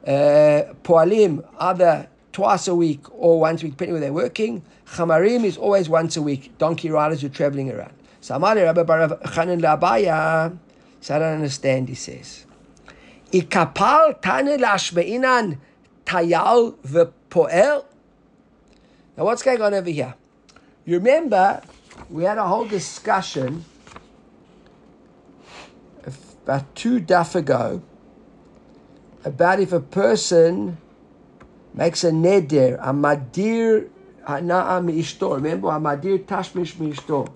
[0.06, 4.62] Uh, poalim either twice a week or once a week, depending where they're working.
[4.86, 6.56] Chamarim is always once a week.
[6.58, 7.92] Donkey riders are traveling around.
[8.20, 10.56] So Rabbi Labaya.
[11.10, 11.88] I don't understand.
[11.88, 12.46] He says,
[13.32, 15.58] "Ikapal tane lashmeinan
[16.06, 17.84] tayal v'poel."
[19.16, 20.14] Now what's going on over here?
[20.84, 21.62] You remember
[22.08, 23.64] we had a whole discussion
[26.48, 27.82] about two daf ago
[29.22, 30.78] about if a person
[31.74, 33.90] makes a neder, a madir
[34.26, 35.34] hana'a mi'ishto.
[35.34, 37.30] Remember, a madir tashmish mi'ishto.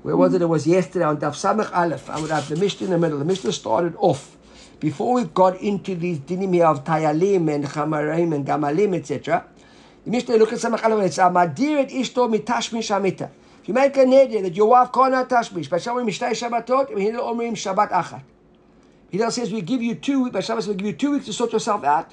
[0.00, 0.40] Where was it?
[0.40, 2.08] It was yesterday on Daf Samach Aleph.
[2.08, 3.18] I would have the Mishnah in the middle.
[3.18, 4.38] The Mishnah started off.
[4.80, 9.44] Before we got into these dinim of Tayalim and Chamarim and Gamalim, etc.,
[10.06, 13.30] the Mishnah look at Samach Aleph and it's Amadir et ishto mitashmish amita.
[13.60, 17.90] If you make a neder that your wife can't tashmish, but Shabbat Mishtay Shabbatot, Shabbat
[17.90, 18.22] Achat.
[19.10, 21.32] Hillel says we give you two weeks, by Shabbos we give you two weeks to
[21.32, 22.12] sort yourself out.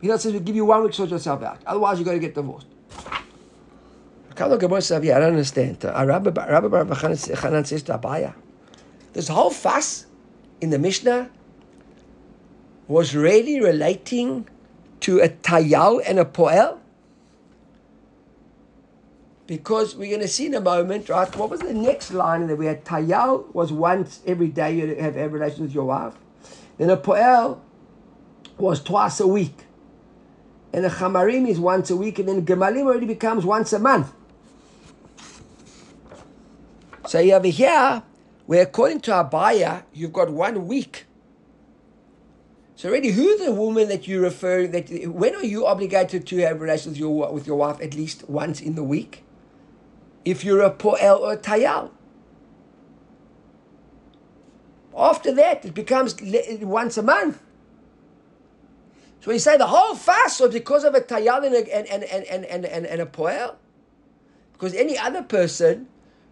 [0.00, 1.60] Hillel says we give you one week to sort yourself out.
[1.66, 2.66] Otherwise you're going to get divorced.
[4.34, 5.84] I don't understand.
[5.84, 8.34] Uh, Rabbi Bar Chanan says to Abaye,
[9.12, 10.06] this whole fuss
[10.60, 11.30] in the Mishnah
[12.88, 14.48] was really relating
[15.00, 16.78] to a tayal and a poel?
[19.46, 21.34] Because we're going to see in a moment, right?
[21.36, 22.84] What was the next line that we had?
[22.84, 26.14] Tayal was once every day you have, have relations with your wife.
[26.78, 27.60] Then a poel
[28.58, 29.64] was twice a week.
[30.72, 34.12] And a chamarim is once a week, and then gemalim already becomes once a month.
[37.06, 38.02] So you have here,
[38.46, 41.04] where according to Abaye, you've got one week.
[42.74, 44.88] So already, who's the woman that you refer that?
[45.08, 48.60] When are you obligated to have relations with your with your wife at least once
[48.60, 49.24] in the week?
[50.24, 51.90] If you're a poel or a tayal.
[54.96, 56.16] After that, it becomes
[56.60, 57.40] once a month.
[59.22, 62.44] So we say the whole fast was because of a tayal and, and, and, and,
[62.44, 63.54] and, and, and a poel.
[64.52, 65.88] Because any other person,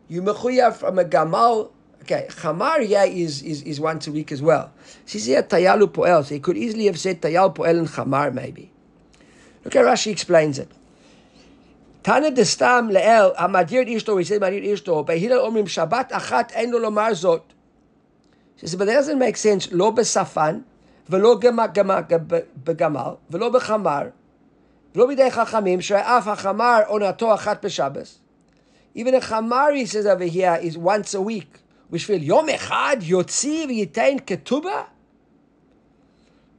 [0.09, 1.70] you mechuya from a gamal.
[2.03, 4.73] Okay, chamar yeah is, is, is once a week as well.
[5.07, 6.25] So he said tayalu poel.
[6.25, 8.73] So he could easily have said tayal poel and chamar maybe.
[9.64, 10.68] Look how Rashi explains it.
[12.03, 14.18] Tana destam leel amadir ishto.
[14.18, 15.07] He said madir ishto.
[15.07, 17.42] Behila omrim Shabbat achat en lo lomar zot.
[18.60, 19.67] She said, but that doesn't make sense.
[19.71, 20.60] לא בשפן,
[21.10, 21.36] ולא
[22.63, 24.10] בגמל, ולא בחמר,
[24.95, 28.19] ולא בידי חכמים, שאף החמר עונתו אחת בשבס.
[28.95, 31.60] Even a chamar, he says over here, is once a week.
[31.89, 34.86] Which will yom echad yotzi v'yitain ketubah.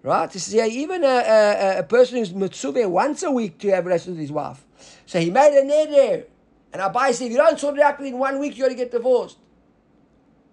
[0.03, 0.31] Right?
[0.31, 3.87] This is yeah, even a, a, a person who's mitzvah once a week to have
[3.87, 4.65] relations with his wife.
[5.07, 6.27] So he made a neder.
[6.73, 8.85] And Abai said, if you don't sort it out in one week, you're going to
[8.85, 9.39] get divorced.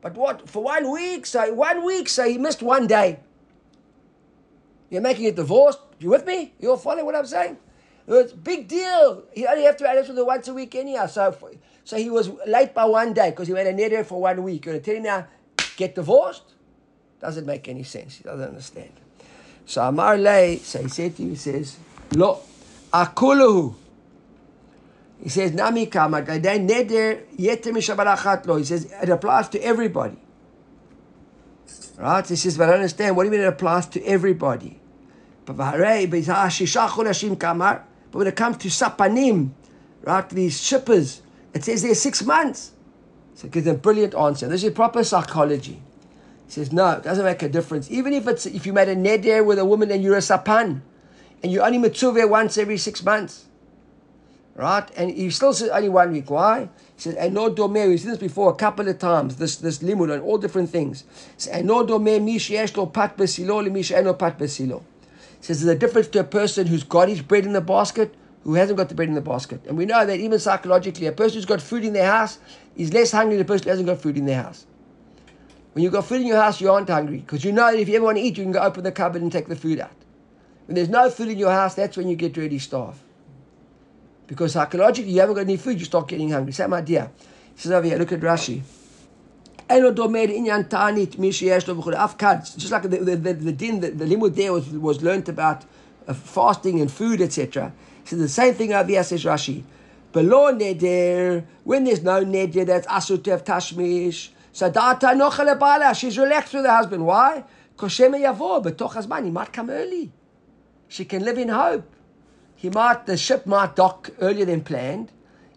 [0.01, 0.49] But what?
[0.49, 1.27] For one week?
[1.27, 3.21] So one week, so he missed one day.
[4.91, 5.81] You're making it divorced?
[5.99, 6.53] You with me?
[6.61, 7.59] You all follow what I'm saying?
[8.07, 9.25] It's big deal.
[9.35, 11.07] He only have to with it once a week anyhow.
[11.07, 11.37] So,
[11.85, 14.65] so he was late by one day because he made a neder for one week.
[14.65, 15.27] You're going to tell him now,
[15.77, 16.55] get divorced?
[17.21, 18.17] Doesn't make any sense.
[18.17, 18.93] He doesn't understand.
[19.67, 21.77] So Amar Lay, so he said to you, he says,
[22.15, 22.41] Lo,
[22.93, 23.75] akuluhu.
[25.23, 28.59] He says, Nami kama, neder yeter.
[28.59, 30.19] He says, it applies to everybody.
[31.97, 32.27] Right?
[32.27, 34.79] He says, but I understand, what do you mean it applies to everybody?
[35.45, 35.75] But when
[38.27, 39.51] it comes to sapanim,
[40.03, 41.23] right, these shippers,
[41.55, 42.73] it says they're six months.
[43.35, 44.47] So it gives a brilliant answer.
[44.47, 45.83] This is proper psychology.
[46.47, 47.91] He says, no, it doesn't make a difference.
[47.91, 50.83] Even if it's if you made a neder with a woman and you're a sapan,
[51.43, 53.47] and you only mitzvah once every six months,
[54.59, 54.91] right?
[54.97, 56.31] And he still says only one week.
[56.31, 56.69] Why?
[56.97, 59.37] He says, "I know domeh." We've seen this before a couple of times.
[59.37, 61.05] This this limud on all different things.
[61.55, 62.39] "I know domeh mi
[62.93, 63.83] pat besilo li mi
[64.15, 64.83] pat besilo."
[65.41, 68.55] Says there's a difference to a person who's got his bread in the basket who
[68.55, 69.61] hasn't got the bread in the basket.
[69.69, 72.39] And we know that even psychologically, a person who's got food in their house
[72.77, 74.67] is less hungry than a person who hasn't got food in their house.
[75.73, 77.89] When you've got food in your house, you aren't hungry because you know that if
[77.89, 79.79] you ever want to eat, you can go open the cupboard and take the food
[79.79, 79.93] out.
[80.67, 82.99] When there's no food in your house, that's when you get really starved.
[84.29, 86.53] Because psychologically, you haven't got any food, you start getting hungry.
[86.53, 87.11] Same idea.
[87.55, 88.63] He says over here, look at Rashi.
[89.71, 89.99] Just
[92.73, 95.65] like the, the, the, the din, the, the limud there was, was learnt about
[96.07, 97.73] uh, fasting and food, etc.
[98.05, 99.65] So the same thing over here says Rashi.
[100.13, 104.31] Below neder, when there's no neder, that's asur tashmish.
[104.55, 105.95] Sadata nochale bala.
[105.95, 107.05] She's relaxed with her husband.
[107.05, 107.45] Why?
[107.75, 110.13] Because Shema Yavo, but Toch he might come early.
[110.89, 111.85] She can live in hope.
[112.59, 115.13] He might, the ship might dock earlier than planned,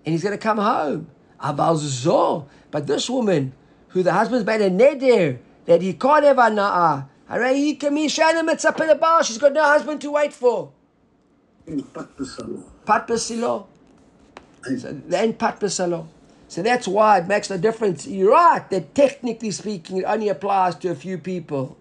[0.05, 1.09] and he's going to come home.
[1.39, 3.53] But this woman,
[3.87, 7.07] who the husband's made a neder, that he can't have ana'ah,
[9.25, 10.73] She's got no husband to wait for.
[12.85, 13.65] Pat basilo.
[14.63, 16.05] Then pat basilo.
[16.49, 18.05] So that's why it makes no difference.
[18.05, 21.77] You're right that technically speaking, it only applies to a few people.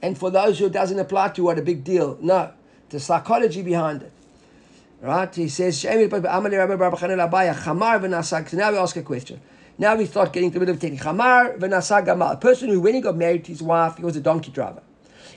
[0.00, 2.16] And for those who it doesn't apply to, what a big deal.
[2.22, 2.52] No,
[2.88, 4.12] the psychology behind it.
[5.04, 5.34] Right?
[5.34, 6.06] He says, now we
[8.78, 9.40] ask a question.
[9.76, 11.02] Now we start getting to a bit of technique.
[11.02, 12.32] Chamar gamal.
[12.32, 14.82] A person who, when he got married to his wife, he was a donkey driver.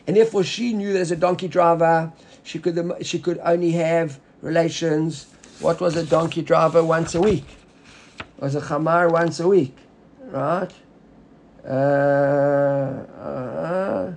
[0.08, 4.22] And therefore she knew that as a donkey driver, she could, she could only have
[4.42, 5.26] relations.
[5.60, 7.44] What was a donkey driver once a week?
[8.40, 9.76] was a chamar once a week,
[10.26, 10.72] right?
[11.66, 11.70] Uh,
[13.20, 14.14] uh,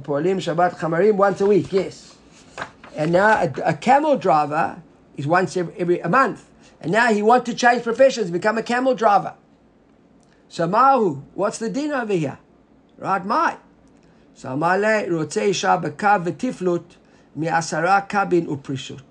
[0.00, 2.11] Polim Shabbat Chamarim once a week, yes.
[2.96, 4.82] And now a, a camel driver
[5.16, 6.48] is once every, every, a month.
[6.80, 9.34] And now he wants to change professions, become a camel driver.
[10.48, 12.38] So Mahu, what's the din over here?
[12.98, 13.56] Right, my.
[14.34, 16.84] So Amale Rotze Isha Bekav V'Tiflut
[17.34, 19.02] Mi'asara Kabin Uprishut.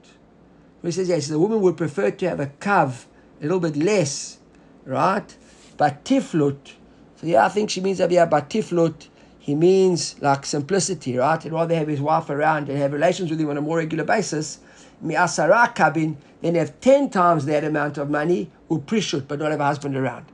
[0.82, 3.06] He says, yes, the woman would prefer to have a kav,
[3.40, 4.40] a little bit less
[4.86, 5.36] right?
[5.78, 6.74] But tiflut,
[7.16, 9.08] so yeah, I think she means over here, but tiflut,
[9.42, 11.42] he means like simplicity, right?
[11.42, 14.04] He'd rather have his wife around and have relations with him on a more regular
[14.04, 14.60] basis.
[15.02, 19.66] Mi'asara kabin, then have 10 times that amount of money, uprishut, but not have a
[19.66, 20.28] husband around.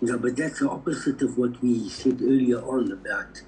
[0.00, 3.42] Yeah, but that's the opposite of what we said earlier on about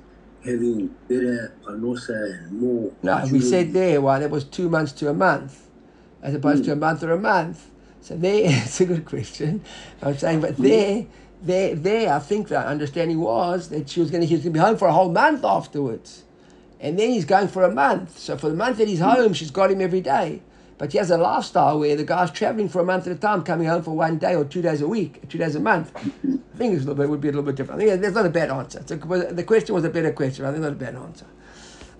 [0.44, 2.92] having better panosa and more.
[3.02, 5.66] No, we said there, well, that was two months to a month,
[6.20, 6.66] as opposed mm.
[6.66, 7.70] to a month or a month.
[8.02, 9.64] So there, it's a good question.
[10.02, 11.06] I'm saying, but there,
[11.44, 14.52] there, there, I think the understanding was that she was going to, he was going
[14.54, 16.24] to be home for a whole month afterwards.
[16.80, 18.18] And then he's going for a month.
[18.18, 20.42] So for the month that he's home, she's got him every day.
[20.76, 23.42] But he has a lifestyle where the guy's traveling for a month at a time,
[23.42, 25.92] coming home for one day or two days a week, two days a month.
[25.96, 27.80] I think it's a little bit, would be a little bit different.
[27.80, 28.80] I think that's not a bad answer.
[28.80, 30.44] A, the question was a better question.
[30.44, 31.26] I think not a bad answer.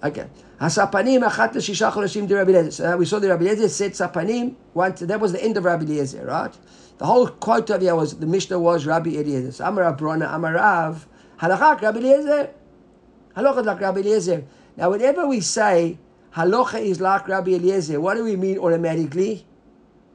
[0.03, 0.27] Okay.
[0.61, 4.55] Hasapanim achat shisha chodashim de Rabbi we saw the Rabbi Eliezer said sapanim.
[4.75, 6.55] Once that was the end of Rabbi Eliezer, right?
[6.99, 9.53] The whole quote of here was the Mishnah was Rabbi Eliezer.
[9.53, 11.05] So Amar Abrona Amarav
[11.41, 12.51] halachak Rabbi Eliezer.
[13.37, 14.45] Halacha like Rabbi Eliezer.
[14.77, 15.99] Now, whenever we say
[16.35, 19.45] halacha is like Rabbi Eliezer, what do we mean automatically?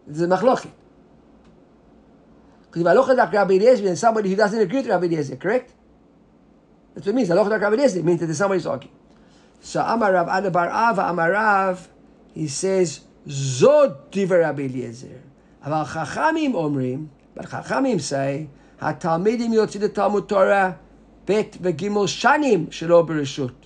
[0.09, 0.71] It's a machlochet.
[2.71, 5.73] Because if halacha like Rabbi Eliezer, then somebody who doesn't agree with Rabbi Eliezer, correct?
[6.95, 7.29] That's what it means.
[7.29, 8.91] Halacha like Rabbi Eliezer means that there's somebody talking.
[9.61, 11.87] So Amarav Adabar Ava Amarav,
[12.33, 15.21] he says, Zod Diver Rabbi Eliezer.
[15.64, 18.48] Aval Chachamim Omrim, But Chachamim say,
[18.80, 20.72] התלמידים יוצאים לתלמוד תורה
[21.28, 23.64] ב' וג' שנים שלא ברשות.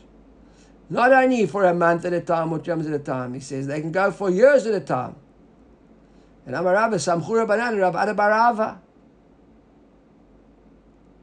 [0.90, 3.34] Not only for a month at a time or two months at a time.
[3.34, 5.16] He says they can go for years at a time.
[6.46, 8.78] And Amar Rabba, Samchur Rabbanan, Rav Ada Barava.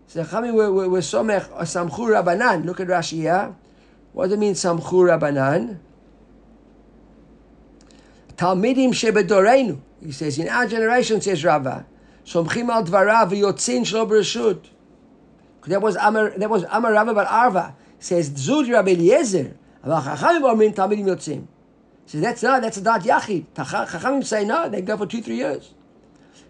[0.05, 2.63] So Chachamim were, were, were Somech, Samchur Rabbanan.
[2.65, 3.55] Look at Rashi here.
[4.13, 5.79] What does it mean, Samchur Rabbanan?
[8.37, 9.79] Talmidim Shebedoreinu.
[10.01, 11.85] He says, in our generation, says Rava,
[12.25, 14.69] Somchim al Dvarav v'yotzin shlo b'reshut.
[15.67, 17.75] That was Amar, that was Amar Rava bar Arva.
[17.97, 19.55] He says, Zud Rabbi Eliezer.
[19.83, 21.45] אבל חכמים אומרים תלמידים יוצאים.
[22.07, 23.45] So that's not, that's a dot yachid.
[23.55, 25.73] Chachamim say no, they go for two, three years.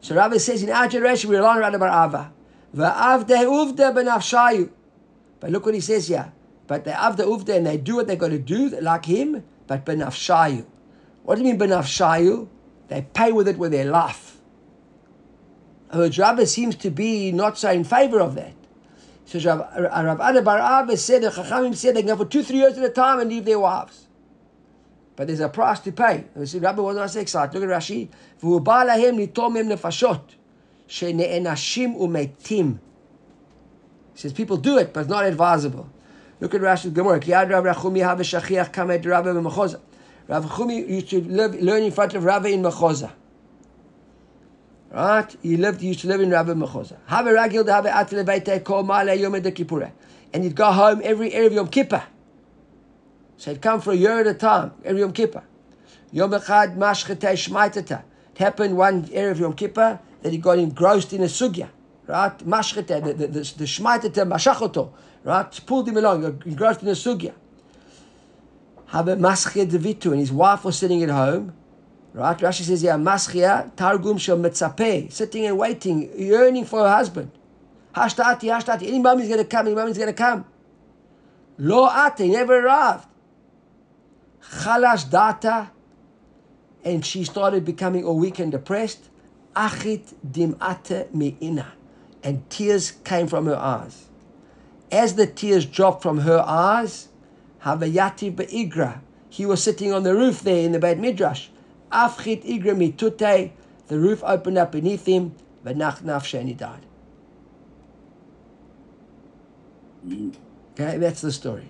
[0.01, 2.31] So Rabbi says, in our generation, we rely on Rabbi bar Ava.
[2.75, 4.69] V'avde uvde benafshayu.
[5.39, 6.33] But look what he says here.
[6.67, 9.85] But they avde uvde and they do what they got to do like him, but
[9.85, 10.65] benafshayu.
[11.23, 12.47] What do you mean benafshayu?
[12.89, 14.37] They pay with it with their life.
[15.91, 18.53] But Rabbi seems to be not so in favor of that.
[19.25, 22.43] So Rav, Rav Ada Bar Abba said, the Chachamim said they can go for two,
[22.43, 24.07] three years at a time and leave their wives.
[25.15, 26.25] But there's a price to pay.
[26.33, 27.53] And we see Rabbi was not so excited.
[27.53, 28.09] Look at Rashi.
[28.41, 30.35] והוא בא להם ליטום מהם נפשות
[30.87, 32.77] שנאנשים ומתים.
[34.13, 35.89] He says people do it, but it's not advisable.
[36.41, 37.19] Look at Rashi Gemara.
[37.19, 39.77] כי עד רב רחומי הווה שכיח כמה את רבא במחוזה.
[40.30, 43.10] Rav Chumi used to live, learn in front of Rabbi in Mechoza.
[44.92, 45.36] Right?
[45.42, 46.98] He lived, he used to live in Rabbi Mechoza.
[47.06, 49.90] Have a ragil to have a atle beite kol male yom de kippure.
[50.32, 52.04] And he'd go home every Erev Yom Kippur.
[53.38, 55.42] So he'd come for a year at a time, every Yom Kippur.
[56.12, 58.04] Yom echad mashchete shmaitata.
[58.30, 61.70] It happened one Erev Yom Kippur that he got engrossed in a sugya.
[62.06, 62.38] Right?
[62.38, 64.92] Mashchete, the, the, the, the shmaitata mashachoto.
[65.24, 65.60] Right?
[65.66, 67.32] Pulled him along, engrossed in a sugya.
[68.90, 71.52] Maschia devitu, and his wife was sitting at home.
[72.12, 72.36] Right?
[72.38, 74.42] Rashi says here, maschia targum shel
[75.10, 77.30] sitting and waiting, yearning for her husband.
[77.94, 80.44] Hashtati, hashtati, any moment he's going to come, any moment he's going to come.
[81.58, 83.06] Lo ate, never arrived.
[84.42, 85.70] Chalash data,
[86.84, 89.08] and she started becoming all weak and depressed.
[89.54, 91.74] Achit dimate me'ina,
[92.24, 94.06] and tears came from her eyes.
[94.90, 97.09] As the tears dropped from her eyes,
[97.64, 99.00] Be'igra.
[99.28, 101.48] He was sitting on the roof there in the Beit Midrash.
[101.92, 103.50] Afchit igra mitute.
[103.88, 105.34] The roof opened up beneath him.
[105.64, 106.86] V'nach nafshe and he died.
[110.74, 111.68] Okay, that's the story.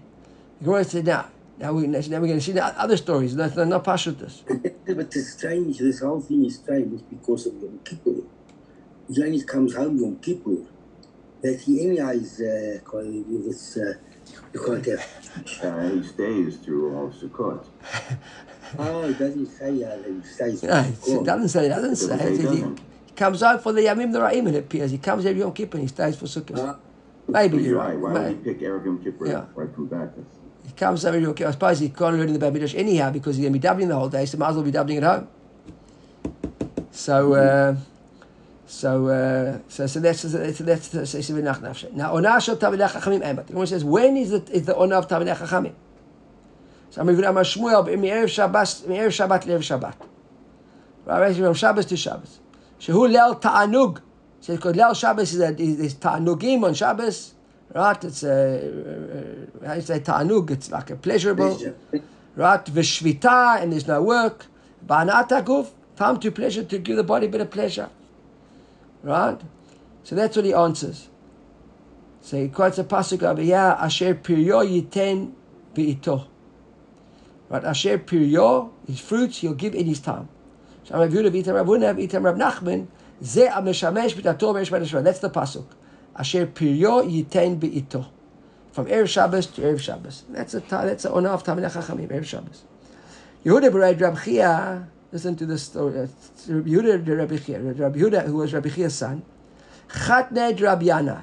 [0.59, 1.27] The Gemara said now.
[1.59, 3.37] Now, we, now we're going to see the other stories.
[3.37, 4.43] That's not, not Pashutas.
[4.87, 8.23] But it's strange, this whole thing is strange because of Yom Kippur.
[9.13, 10.67] He only comes home Yom Kippur.
[11.43, 13.95] That he anyhow is, uh, with this, uh,
[14.53, 15.07] you can't have.
[15.63, 17.65] Uh, he stays through all Sukkot.
[18.79, 20.63] Oh, it doesn't say uh, that he stays.
[20.63, 21.67] No, it doesn't say.
[21.67, 22.07] It doesn't say.
[22.17, 22.79] Doesn't say It he, doesn't.
[23.07, 24.93] he comes out for the Yamim Noraim, it appears.
[24.93, 26.57] He comes every Yom Kippur and he stays for Sukkot.
[26.57, 26.77] Uh,
[27.27, 27.95] Maybe But you're you're right.
[27.99, 28.15] right.
[28.15, 29.45] Why would he pick Erev Yom Kippur Yeah.
[29.57, 30.25] right from Bacchus?
[30.65, 31.49] He comes every Yom Kippur.
[31.49, 33.63] I suppose he can't learn in the Beit Midrash anyhow because he's going to be
[33.63, 35.29] doubling the whole day, so might as well be doubling at home.
[36.93, 37.77] So, uh,
[38.71, 41.93] so, uh, so, so that's so that's that's that's Vinach Nafshe.
[41.93, 43.49] Now, Onah Shel Talmidei Chachamim Emet.
[43.49, 45.73] The Gemara says, when is it is the Onah of Talmidei Chachamim?
[46.91, 49.95] So I'm reading Amar Shmuel Me'erev Shabbat Me'erev Shabbat Le'erev Shabbat.
[51.05, 52.39] Right, from Shabbos to Shabbos.
[52.79, 54.03] Shehu Leil Ta'anug.
[54.41, 57.35] So because Leil Shabbos is that is, is Ta'anugim on Shabbos.
[57.75, 60.49] Right, it's a uh, how do you say Ta'anug?
[60.53, 61.57] It's like a pleasurable.
[61.57, 61.75] pleasure.
[62.37, 64.47] Right, v'shvita, and there's no work.
[64.87, 67.91] Ba'anat aguf, time to pleasure, to give the body a bit of pleasure.
[69.03, 69.41] Right?
[70.05, 71.09] So that's what he answers.
[72.21, 75.33] So he quotes a pasuk over here, Asher piryo yiten
[75.75, 76.27] bi'ito.
[77.49, 80.29] Right, Asher piryo, his fruits, he'll give in his time.
[80.85, 82.89] So Rav Yehuda v'itam Rav v'itam Rav Nachman,
[83.25, 85.03] ze ameshamesh b'tato mesh b'nashva.
[85.03, 85.67] That's the pasuk.
[86.15, 88.07] Asher piryo yiten bi'ito.
[88.73, 90.25] From Erev Shabbos to Erev Shabbos.
[90.29, 92.63] That's a that's a honor of Talmidei Chachamim, Erev Shabbos.
[93.45, 96.01] Yehuda b'Rab Rab Chia, listen to this story.
[96.01, 96.07] Uh,
[96.47, 99.23] Yehuda the Rabbi Chia, Rabbi Yehuda, who was Rabbi son,
[99.93, 101.23] Chatned Rab Yanai.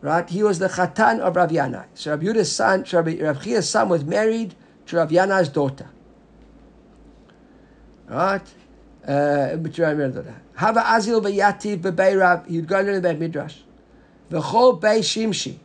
[0.00, 0.28] Right?
[0.28, 1.86] He was the Chatan of Rab Yanai.
[1.94, 4.54] So Rabbi son, so Rabbi, Rabbi son was married
[4.86, 5.88] to Rab Yanai's daughter.
[8.08, 8.46] Right?
[9.06, 9.56] Uh.
[10.54, 13.58] Hava Azil v'Yativ b'Bei Rab, he'd go to the Beit Midrash.
[14.30, 15.58] V'chol Bei Shimshi.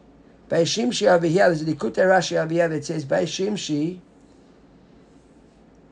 [0.49, 3.99] Bei Shimshi over here, there's a Likutei Rashi over here that says Bei Shimshi,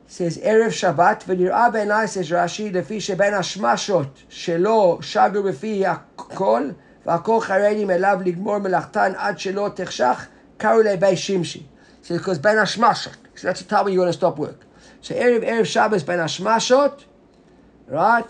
[0.09, 6.69] says Erev Shabbat, ונראה בעיניי, says Rashi, לפי שבין השמשות שלו שגו בפי הכל,
[7.05, 10.27] והכל חרדים אליו לגמור מלאכתן עד שלא תחשך,
[10.57, 11.63] קראו לבי שימשי.
[12.03, 14.65] So because בין השמשות, so that's the time when you want to stop work.
[15.01, 17.03] So Erev, Erev Shabbos בין השמשות,
[17.89, 18.25] right?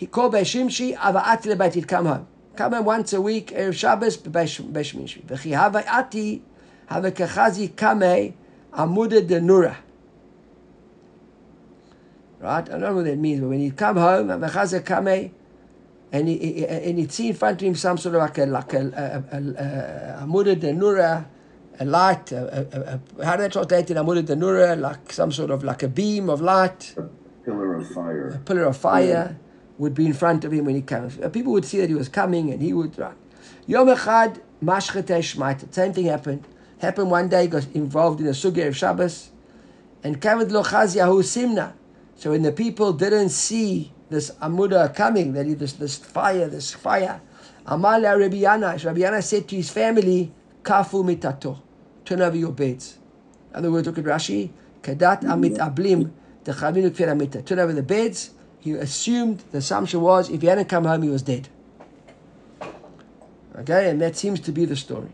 [0.00, 1.74] he called Beishimshi Ava'ati lebait.
[1.74, 2.26] He'd come home.
[2.56, 5.22] Come home once a week, Erev Shabbos, Beishimshi.
[5.26, 6.40] V'chi Hava'ati
[6.90, 8.32] Hava'kachazi Kame
[8.72, 9.76] Amuda de Nura.
[12.45, 12.57] Right?
[12.69, 15.29] I don't know what that means, but when he'd come home, Hava'chazi Kame, eh?
[16.11, 18.45] and he, he, and he'd see in front of him some sort of like a
[18.45, 21.25] like a, a, a, a, a Amuda de Nura,
[21.79, 23.97] a light, a, a, a, how do they translate it?
[23.97, 27.09] Amuda de Nura, like some sort of like a beam of light A
[27.43, 28.29] pillar of fire.
[28.29, 29.37] a pillar of fire
[29.79, 31.17] would be in front of him when he comes.
[31.33, 33.15] People would see that he was coming and he would run.
[33.65, 35.73] Yom Echad, Mashchetei Shmaita.
[35.73, 36.47] Same thing happened.
[36.79, 39.31] Happened one day, got involved in a sugya of Shabbos.
[40.03, 41.73] And Kavod Lo Chaz Yahu Simna.
[42.15, 47.21] So when the people didn't see this Amuda coming, that this, this fire, this fire,
[47.65, 50.31] Amal la Rabbi Yana, so Rabbi said to his family,
[50.63, 51.59] Kafu mitato.
[52.03, 52.97] Turn over your beds.
[53.51, 54.51] In other words, look at Rashi.
[54.81, 56.11] Kadat amit ablim.
[57.45, 58.31] Turn over the beds.
[58.59, 61.49] He assumed, the assumption was, if he hadn't come home, he was dead.
[63.57, 65.11] Okay, and that seems to be the story.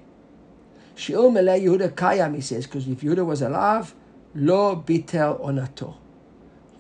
[0.98, 3.94] Elei Yehuda kayam, he says, because if Yehuda was alive,
[4.36, 5.96] lo bitel onato.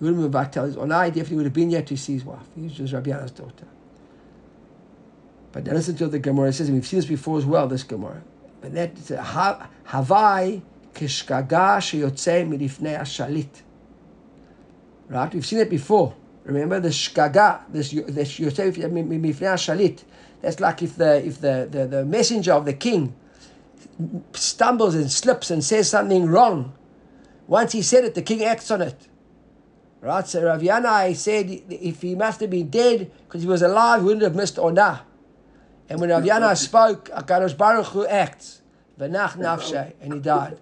[0.01, 2.25] He wouldn't have bitel his onah, he definitely would have been here to see his
[2.25, 2.39] wife.
[2.55, 3.67] He was just Rabbi Yana's daughter.
[5.51, 7.67] But then listen to what the Gemara says, and we've seen this before as well,
[7.67, 8.23] this Gemara.
[8.61, 10.63] But that a Havai
[10.95, 13.61] kishkaga sheyotze milifnei ashalit.
[15.07, 15.31] Right?
[15.31, 16.15] We've seen it before.
[16.45, 20.01] Remember the shkaga, this this yotze milifnei ashalit.
[20.41, 23.13] That's like if the if the, the, the messenger of the king
[24.33, 26.73] stumbles and slips and says something wrong.
[27.45, 29.07] Once he said it, the king acts on it.
[30.00, 30.26] Right?
[30.26, 34.06] So Rav Yanai said if he must have been dead because he was alive, he
[34.06, 35.00] wouldn't have missed Onah.
[35.88, 38.62] And when Rav Yana spoke, Akadosh Baruch Hu acts.
[38.98, 40.58] V'nach nafshay, and he died.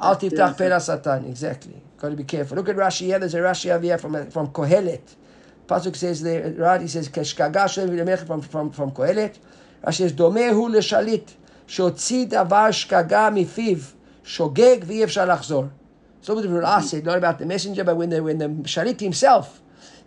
[0.00, 1.80] Al tiftach pera satan, exactly.
[1.98, 2.56] Got to be careful.
[2.56, 3.18] Look at Rashi here.
[3.18, 5.16] There's a Rashi over here from, from Kohelet.
[5.66, 6.80] Pasuk says there, right?
[6.80, 9.38] He says, Keshkaga shem v'lemech from, from, from Kohelet.
[9.84, 13.78] Rashi says, Domehu leshalit, שהוציא דבר שגגה מפיו,
[14.24, 15.64] שוגג ואי אפשר לחזור.
[16.25, 18.99] so what the ah, said, not about the messenger, but when the, when the shalit
[18.99, 19.61] himself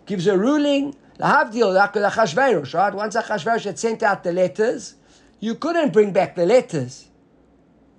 [0.05, 2.93] gives a ruling, lahavdil, Achashverosh, right?
[2.93, 4.95] Once Achashverosh had sent out the letters,
[5.39, 7.07] you couldn't bring back the letters.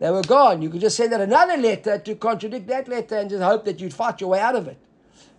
[0.01, 0.61] They were gone.
[0.61, 3.81] You could just send out another letter to contradict that letter and just hope that
[3.81, 4.77] you'd fight your way out of it.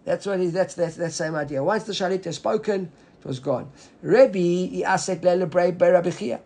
[0.04, 1.64] That's what he, that's that's that same idea.
[1.64, 3.72] Once the shalit has spoken, it was gone.
[4.02, 6.38] Rebbe, he asked Rabbi.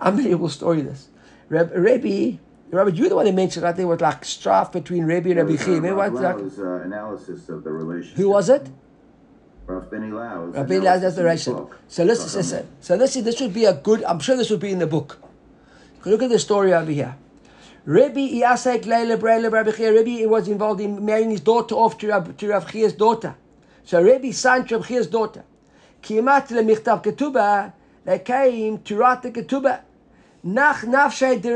[0.00, 1.10] Unbelievable story, this.
[1.48, 2.40] Reb, Rebbe,
[2.74, 3.76] Robert, you were the one that mentioned, right?
[3.76, 5.74] There was like strife between Rabbi and Rabbi Chia.
[5.74, 6.14] Remember what?
[6.14, 8.16] Like, uh, analysis of the relationship.
[8.16, 8.68] who was it?
[9.66, 11.54] Rav Benny Lau's Rabbi the analysis relation.
[11.54, 11.76] of the.
[11.88, 14.02] So listen, so, so, so this this would be a good.
[14.04, 15.18] I'm sure this would be in the book.
[16.04, 17.16] Look at the story over here.
[17.86, 19.94] Rabbi Iyasek Leila Breila Rabbi Chia.
[19.94, 23.36] Rabbi was involved in marrying his daughter off to Rab, to Rav Chia's daughter.
[23.84, 25.44] So Rabbi signed to Rav Chia's daughter.
[26.02, 27.72] Kimat lemichtav ketuba.
[28.04, 29.80] They came to write the ketubah.
[30.42, 31.54] Nach nafshay de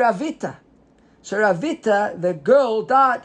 [1.22, 3.22] So Ravita, the girl, died.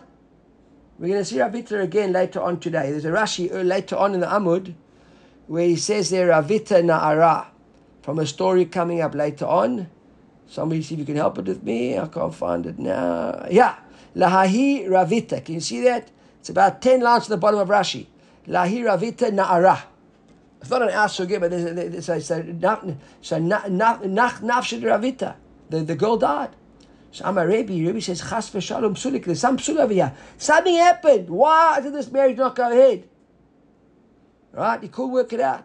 [0.99, 2.91] We're going to see Ravita again later on today.
[2.91, 4.73] There's a Rashi uh, later on in the Amud
[5.47, 7.47] where he says there Ravita Na'ara
[8.01, 9.89] from a story coming up later on.
[10.47, 11.97] Somebody see if you can help it with me.
[11.97, 13.47] I can't find it now.
[13.49, 13.75] Yeah.
[14.15, 15.43] Lahahi Ravita.
[15.43, 16.09] Can you see that?
[16.39, 18.07] It's about 10 lines to the bottom of Rashi.
[18.47, 19.81] Lahi Ravita Na'ara.
[20.61, 22.81] It's not an asugir, but there's, there's, there's, so na-
[23.21, 25.35] so na- na- nach nafshid Ravita.
[25.69, 26.49] The, the girl died.
[26.49, 26.62] So I'm a
[27.20, 27.72] Rebbe.
[27.72, 29.24] Rebbe says, Chas v'shalom psulik.
[29.24, 30.12] There's some psul over here.
[30.36, 31.30] Something happened.
[31.30, 33.08] Why did this marriage not go ahead?
[34.52, 34.82] Right?
[34.82, 35.64] He couldn't work it out.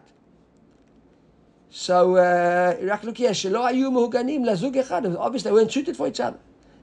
[1.70, 5.02] So, uh, רק look here, שלא היו מהוגנים לזוג אחד.
[5.16, 6.38] Obviously, they weren't suited for each other.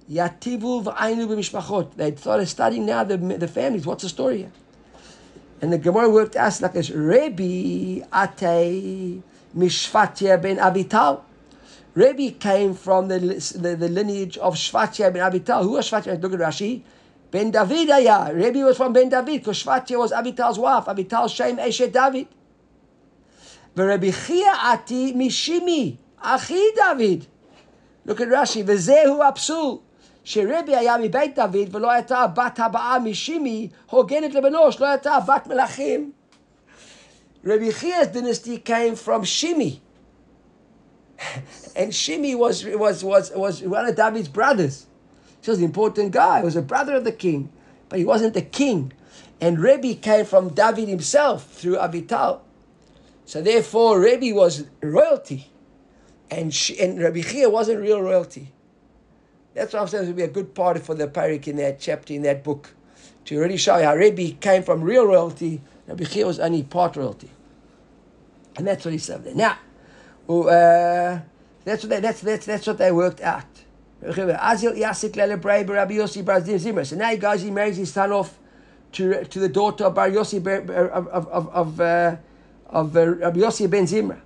[0.09, 1.95] יטיבו ועיינו במשפחות.
[1.95, 3.85] They started studying now the, the families.
[3.85, 4.51] What's the story here?
[5.61, 6.89] And the Gemara worked out like this.
[6.89, 9.21] Rebbe Ate
[9.55, 11.21] Mishvatya ben Abital.
[11.95, 15.63] Rebbe came from the, the, the lineage of Shvatya ben Abital.
[15.63, 16.21] Who was Shvatya?
[16.21, 16.81] Look at Rashi.
[17.31, 18.33] Ben David Aya.
[18.33, 20.85] Rebbe was from Ben David because Shvatya was Abital's wife.
[20.85, 22.27] Abital Shem Eshet David.
[23.77, 27.23] ורבי חייא עתי משימי, אחי דוד.
[28.07, 29.77] Look at Rashi, וזהו הפסול.
[30.23, 36.11] שרבי היה מבית דוד ולא הייתה הבת הבאה משימי הוגנת לבנו, שלא הייתה בת מלכים.
[37.43, 39.79] Rabbi Chia's dynasty came from Shimi.
[41.76, 44.86] and Shimi was, was, was, was one of David's brothers.
[45.42, 46.40] He was an important guy.
[46.40, 47.50] He was a brother of the king,
[47.88, 48.92] but he wasn't the king.
[49.40, 52.40] And Rebbe came from David himself through Abital.
[53.26, 55.50] So therefore, Rebbe was royalty,
[56.30, 58.52] and she, and Rabbi Chia wasn't real royalty.
[59.54, 61.80] That's why I'm saying it would be a good part for the parak in that
[61.80, 62.74] chapter in that book
[63.24, 65.60] to really show how Rebbe came from real royalty.
[65.86, 67.30] Rabbi Chia was only part royalty.
[68.56, 69.34] And that's what he said there.
[69.34, 69.58] Now,
[70.28, 71.20] uh,
[71.64, 73.44] that's what they, that's that's that's what they worked out.
[74.14, 74.54] So now
[77.10, 78.38] he goes, he marries his son off
[78.92, 82.16] to to the daughter of Bar Yossi of of of of, uh,
[82.66, 84.20] of uh, Rabbi Yossi ben Zimra.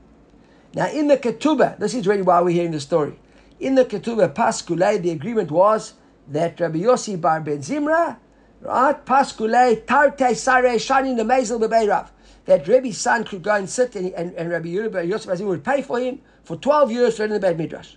[0.75, 3.19] Now in the Ketubah, this is really why we're hearing the story.
[3.59, 5.95] In the Ketubah Paskulei, the agreement was
[6.29, 8.17] that Rabbi Yossi Bar Ben Zimra,
[8.61, 12.11] right, Paskulei Tarte Sare Shani Nemezel Bebeirav,
[12.51, 16.01] that Rabbi's son could go and sit and, and, and Rabbi Zimra would pay for
[16.01, 17.95] him for 12 years to learn the Beit Midrash.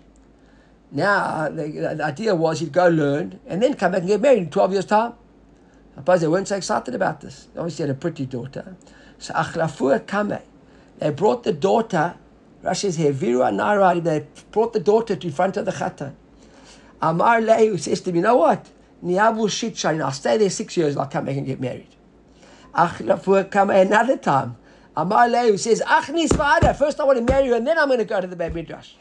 [0.92, 4.44] Now, the, the idea was he'd go learn and then come back and get married
[4.44, 5.14] in 12 years' time.
[5.96, 7.48] I suppose they weren't so excited about this.
[7.58, 8.76] Obviously had a pretty daughter.
[9.18, 10.40] So, Achlafua Kame,
[11.00, 12.14] they brought the daughter,
[12.64, 16.14] Rashi's here, Viru Anarari, they brought the daughter to front of the Chatan.
[17.02, 18.70] Amar Lehu says to me, you know what?
[19.04, 21.88] Niavu Shitshain, I'll stay there six years, and I'll come back and get married.
[22.76, 24.58] Achlafua Kame another time.
[24.96, 28.00] Amar Lehu says, Achnis Vada, first I want to marry you and then I'm going
[28.00, 28.94] to go to the Beit Midrash.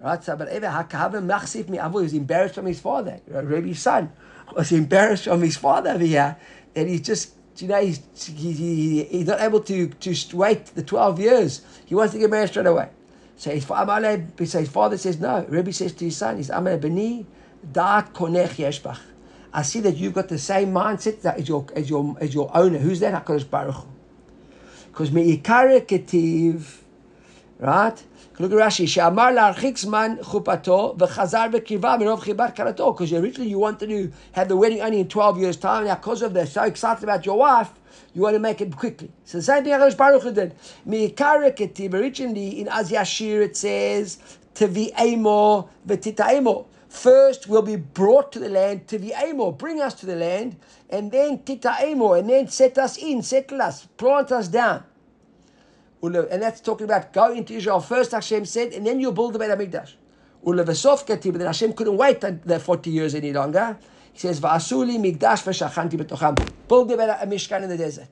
[0.00, 3.20] Right, so but Eva Hakava Machsif mi Avu was embarrassed from his father.
[3.26, 4.12] Rabbi's son
[4.54, 6.36] was embarrassed from his father over here.
[6.74, 10.82] And he's just, you know, he's, he, he, he's not able to, to wait the
[10.82, 11.62] 12 years.
[11.86, 12.90] He wants to get married straight away.
[13.36, 15.46] So his, father, so his father says, no.
[15.48, 17.26] Rabbi says to his son, he's Amar Beni,
[17.72, 18.98] Da'at Konech Yeshbach.
[19.56, 22.54] I see that you've got the same mindset that as your, as your, as your
[22.54, 22.76] owner.
[22.76, 23.24] Who's that?
[23.24, 23.86] HaKadosh Baruch.
[24.88, 26.80] Because Me'ikare Ketiv,
[27.58, 28.04] right?
[28.38, 28.86] Look at Rashi.
[28.86, 32.94] She'amar la'archik zman chupato v'chazar v'kiva minov chibat karato.
[32.94, 35.86] Because originally you wanted to have the wedding only in 12 years' time.
[35.86, 37.70] Now, because of they're so excited about your wife,
[38.12, 39.10] you want to make it quickly.
[39.24, 40.54] So the same thing HaKadosh Baruch did.
[40.86, 41.94] Mi'ikare ketiv.
[41.94, 44.18] Originally in Az Yashir it says,
[44.54, 46.66] Tevi'emo v'tita'emo.
[46.88, 50.56] First, we'll be brought to the land, Tevi'emo, bring us to the land,
[50.88, 54.84] and then Tita'emo, and then set us in, settle us, plant us down.
[56.02, 59.38] And that's talking about go into Israel first, Hashem said, and then you'll build the
[59.38, 59.94] Beit HaMikdash.
[60.44, 63.76] But then Hashem couldn't wait the 40 years any longer.
[64.12, 66.36] He says, Va'asuli migdash v'shachanti b'tocham.
[66.68, 68.08] Build the Mishkan in the desert.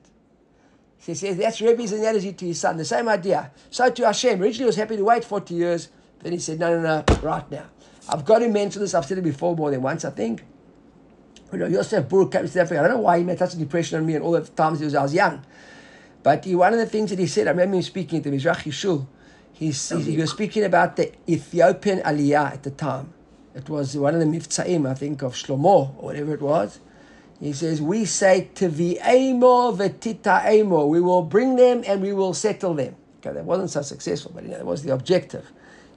[0.97, 2.75] He says, that's Rebbe's analogy to his son.
[2.77, 3.51] The same idea.
[3.69, 5.87] So to Hashem, originally he was happy to wait 40 years.
[6.19, 7.67] Then he said, no, no, no, right now.
[8.09, 8.93] I've got to mention this.
[8.93, 10.43] I've said it before more than once, I think.
[11.51, 12.79] You know, Yosef Burg came to South Africa.
[12.81, 14.81] I don't know why he made such an impression on me and all the times
[14.81, 15.43] was, I was young.
[16.23, 18.73] But he, one of the things that he said, I remember him speaking to Mizrahi
[18.73, 19.07] Shul.
[19.53, 23.13] He's, he was speaking about the Ethiopian Aliyah at the time.
[23.53, 26.81] It was one of the Miftza'im, I think, of Shlomo, or whatever it was.
[27.39, 30.89] He says, We say, Tevi'emo v'tita'emo.
[30.89, 32.95] We will bring them and we will settle them.
[33.19, 35.51] Okay, that wasn't so successful, but you know, that was the objective.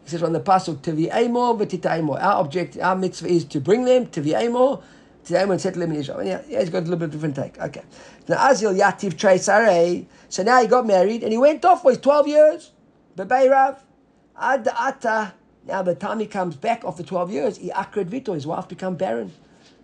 [0.09, 2.15] He says on the Pasuk, Tevi'emo v'tita'emo.
[2.15, 4.83] Our object, our mitzvah is to bring them, Tevi'emo,
[5.23, 6.21] Tevi'emo and settle them in Israel.
[6.21, 7.61] And yeah, yeah, he's got a little bit different take.
[7.61, 7.83] Okay.
[8.27, 10.07] Now, Azil Yativ Treisarei.
[10.31, 12.71] So now he got married and he went off for his 12 years.
[13.19, 13.81] Bebeirav.
[14.41, 15.35] Ad Ata.
[15.67, 18.97] Now, the time he comes back after 12 years, he akred vito, his wife become
[18.97, 19.35] barren.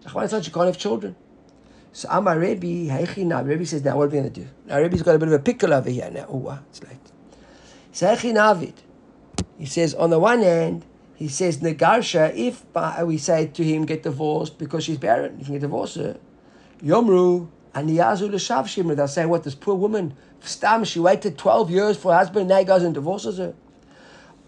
[0.07, 1.16] She can't have children.
[1.93, 4.49] So Amar Rebbe, Heichina, Rebbe says, now what are we going to do?
[4.64, 6.25] Now Rebbe's got a bit of a pickle over here now.
[6.31, 6.97] Oh, it's late.
[7.93, 8.72] So Heichinavid,
[9.59, 10.85] he says, on the one hand,
[11.15, 12.65] he says, Negarsha, if
[13.07, 16.19] we say to him, get divorced because she's barren, you can get divorced her.
[16.83, 21.97] Yomru, Aniyazu L'shav Shimra, they'll say, what, this poor woman, Stam, she waited 12 years
[21.97, 23.55] for her husband, now he goes and divorces her.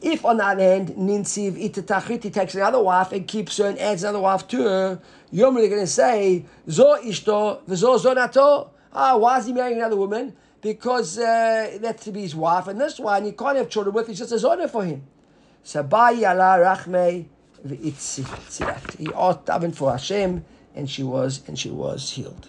[0.03, 3.79] If on the other hand, Ninsiv Itatachrit, he takes another wife and keeps her and
[3.79, 5.01] adds another wife to her,
[5.33, 8.71] Yomru, they're going to say, Zo Ishto, Zo Zonato.
[8.93, 10.37] Ah, why is he marrying another woman?
[10.61, 14.09] Because uh, that's to be his wife, and this one he can't have children with,
[14.09, 15.03] it's just a Zona for him.
[15.65, 17.27] Sabai Allah Rachme
[17.67, 18.97] V'itziat.
[18.99, 20.45] He asked for Hashem,
[20.75, 22.45] and she was, and she was healed.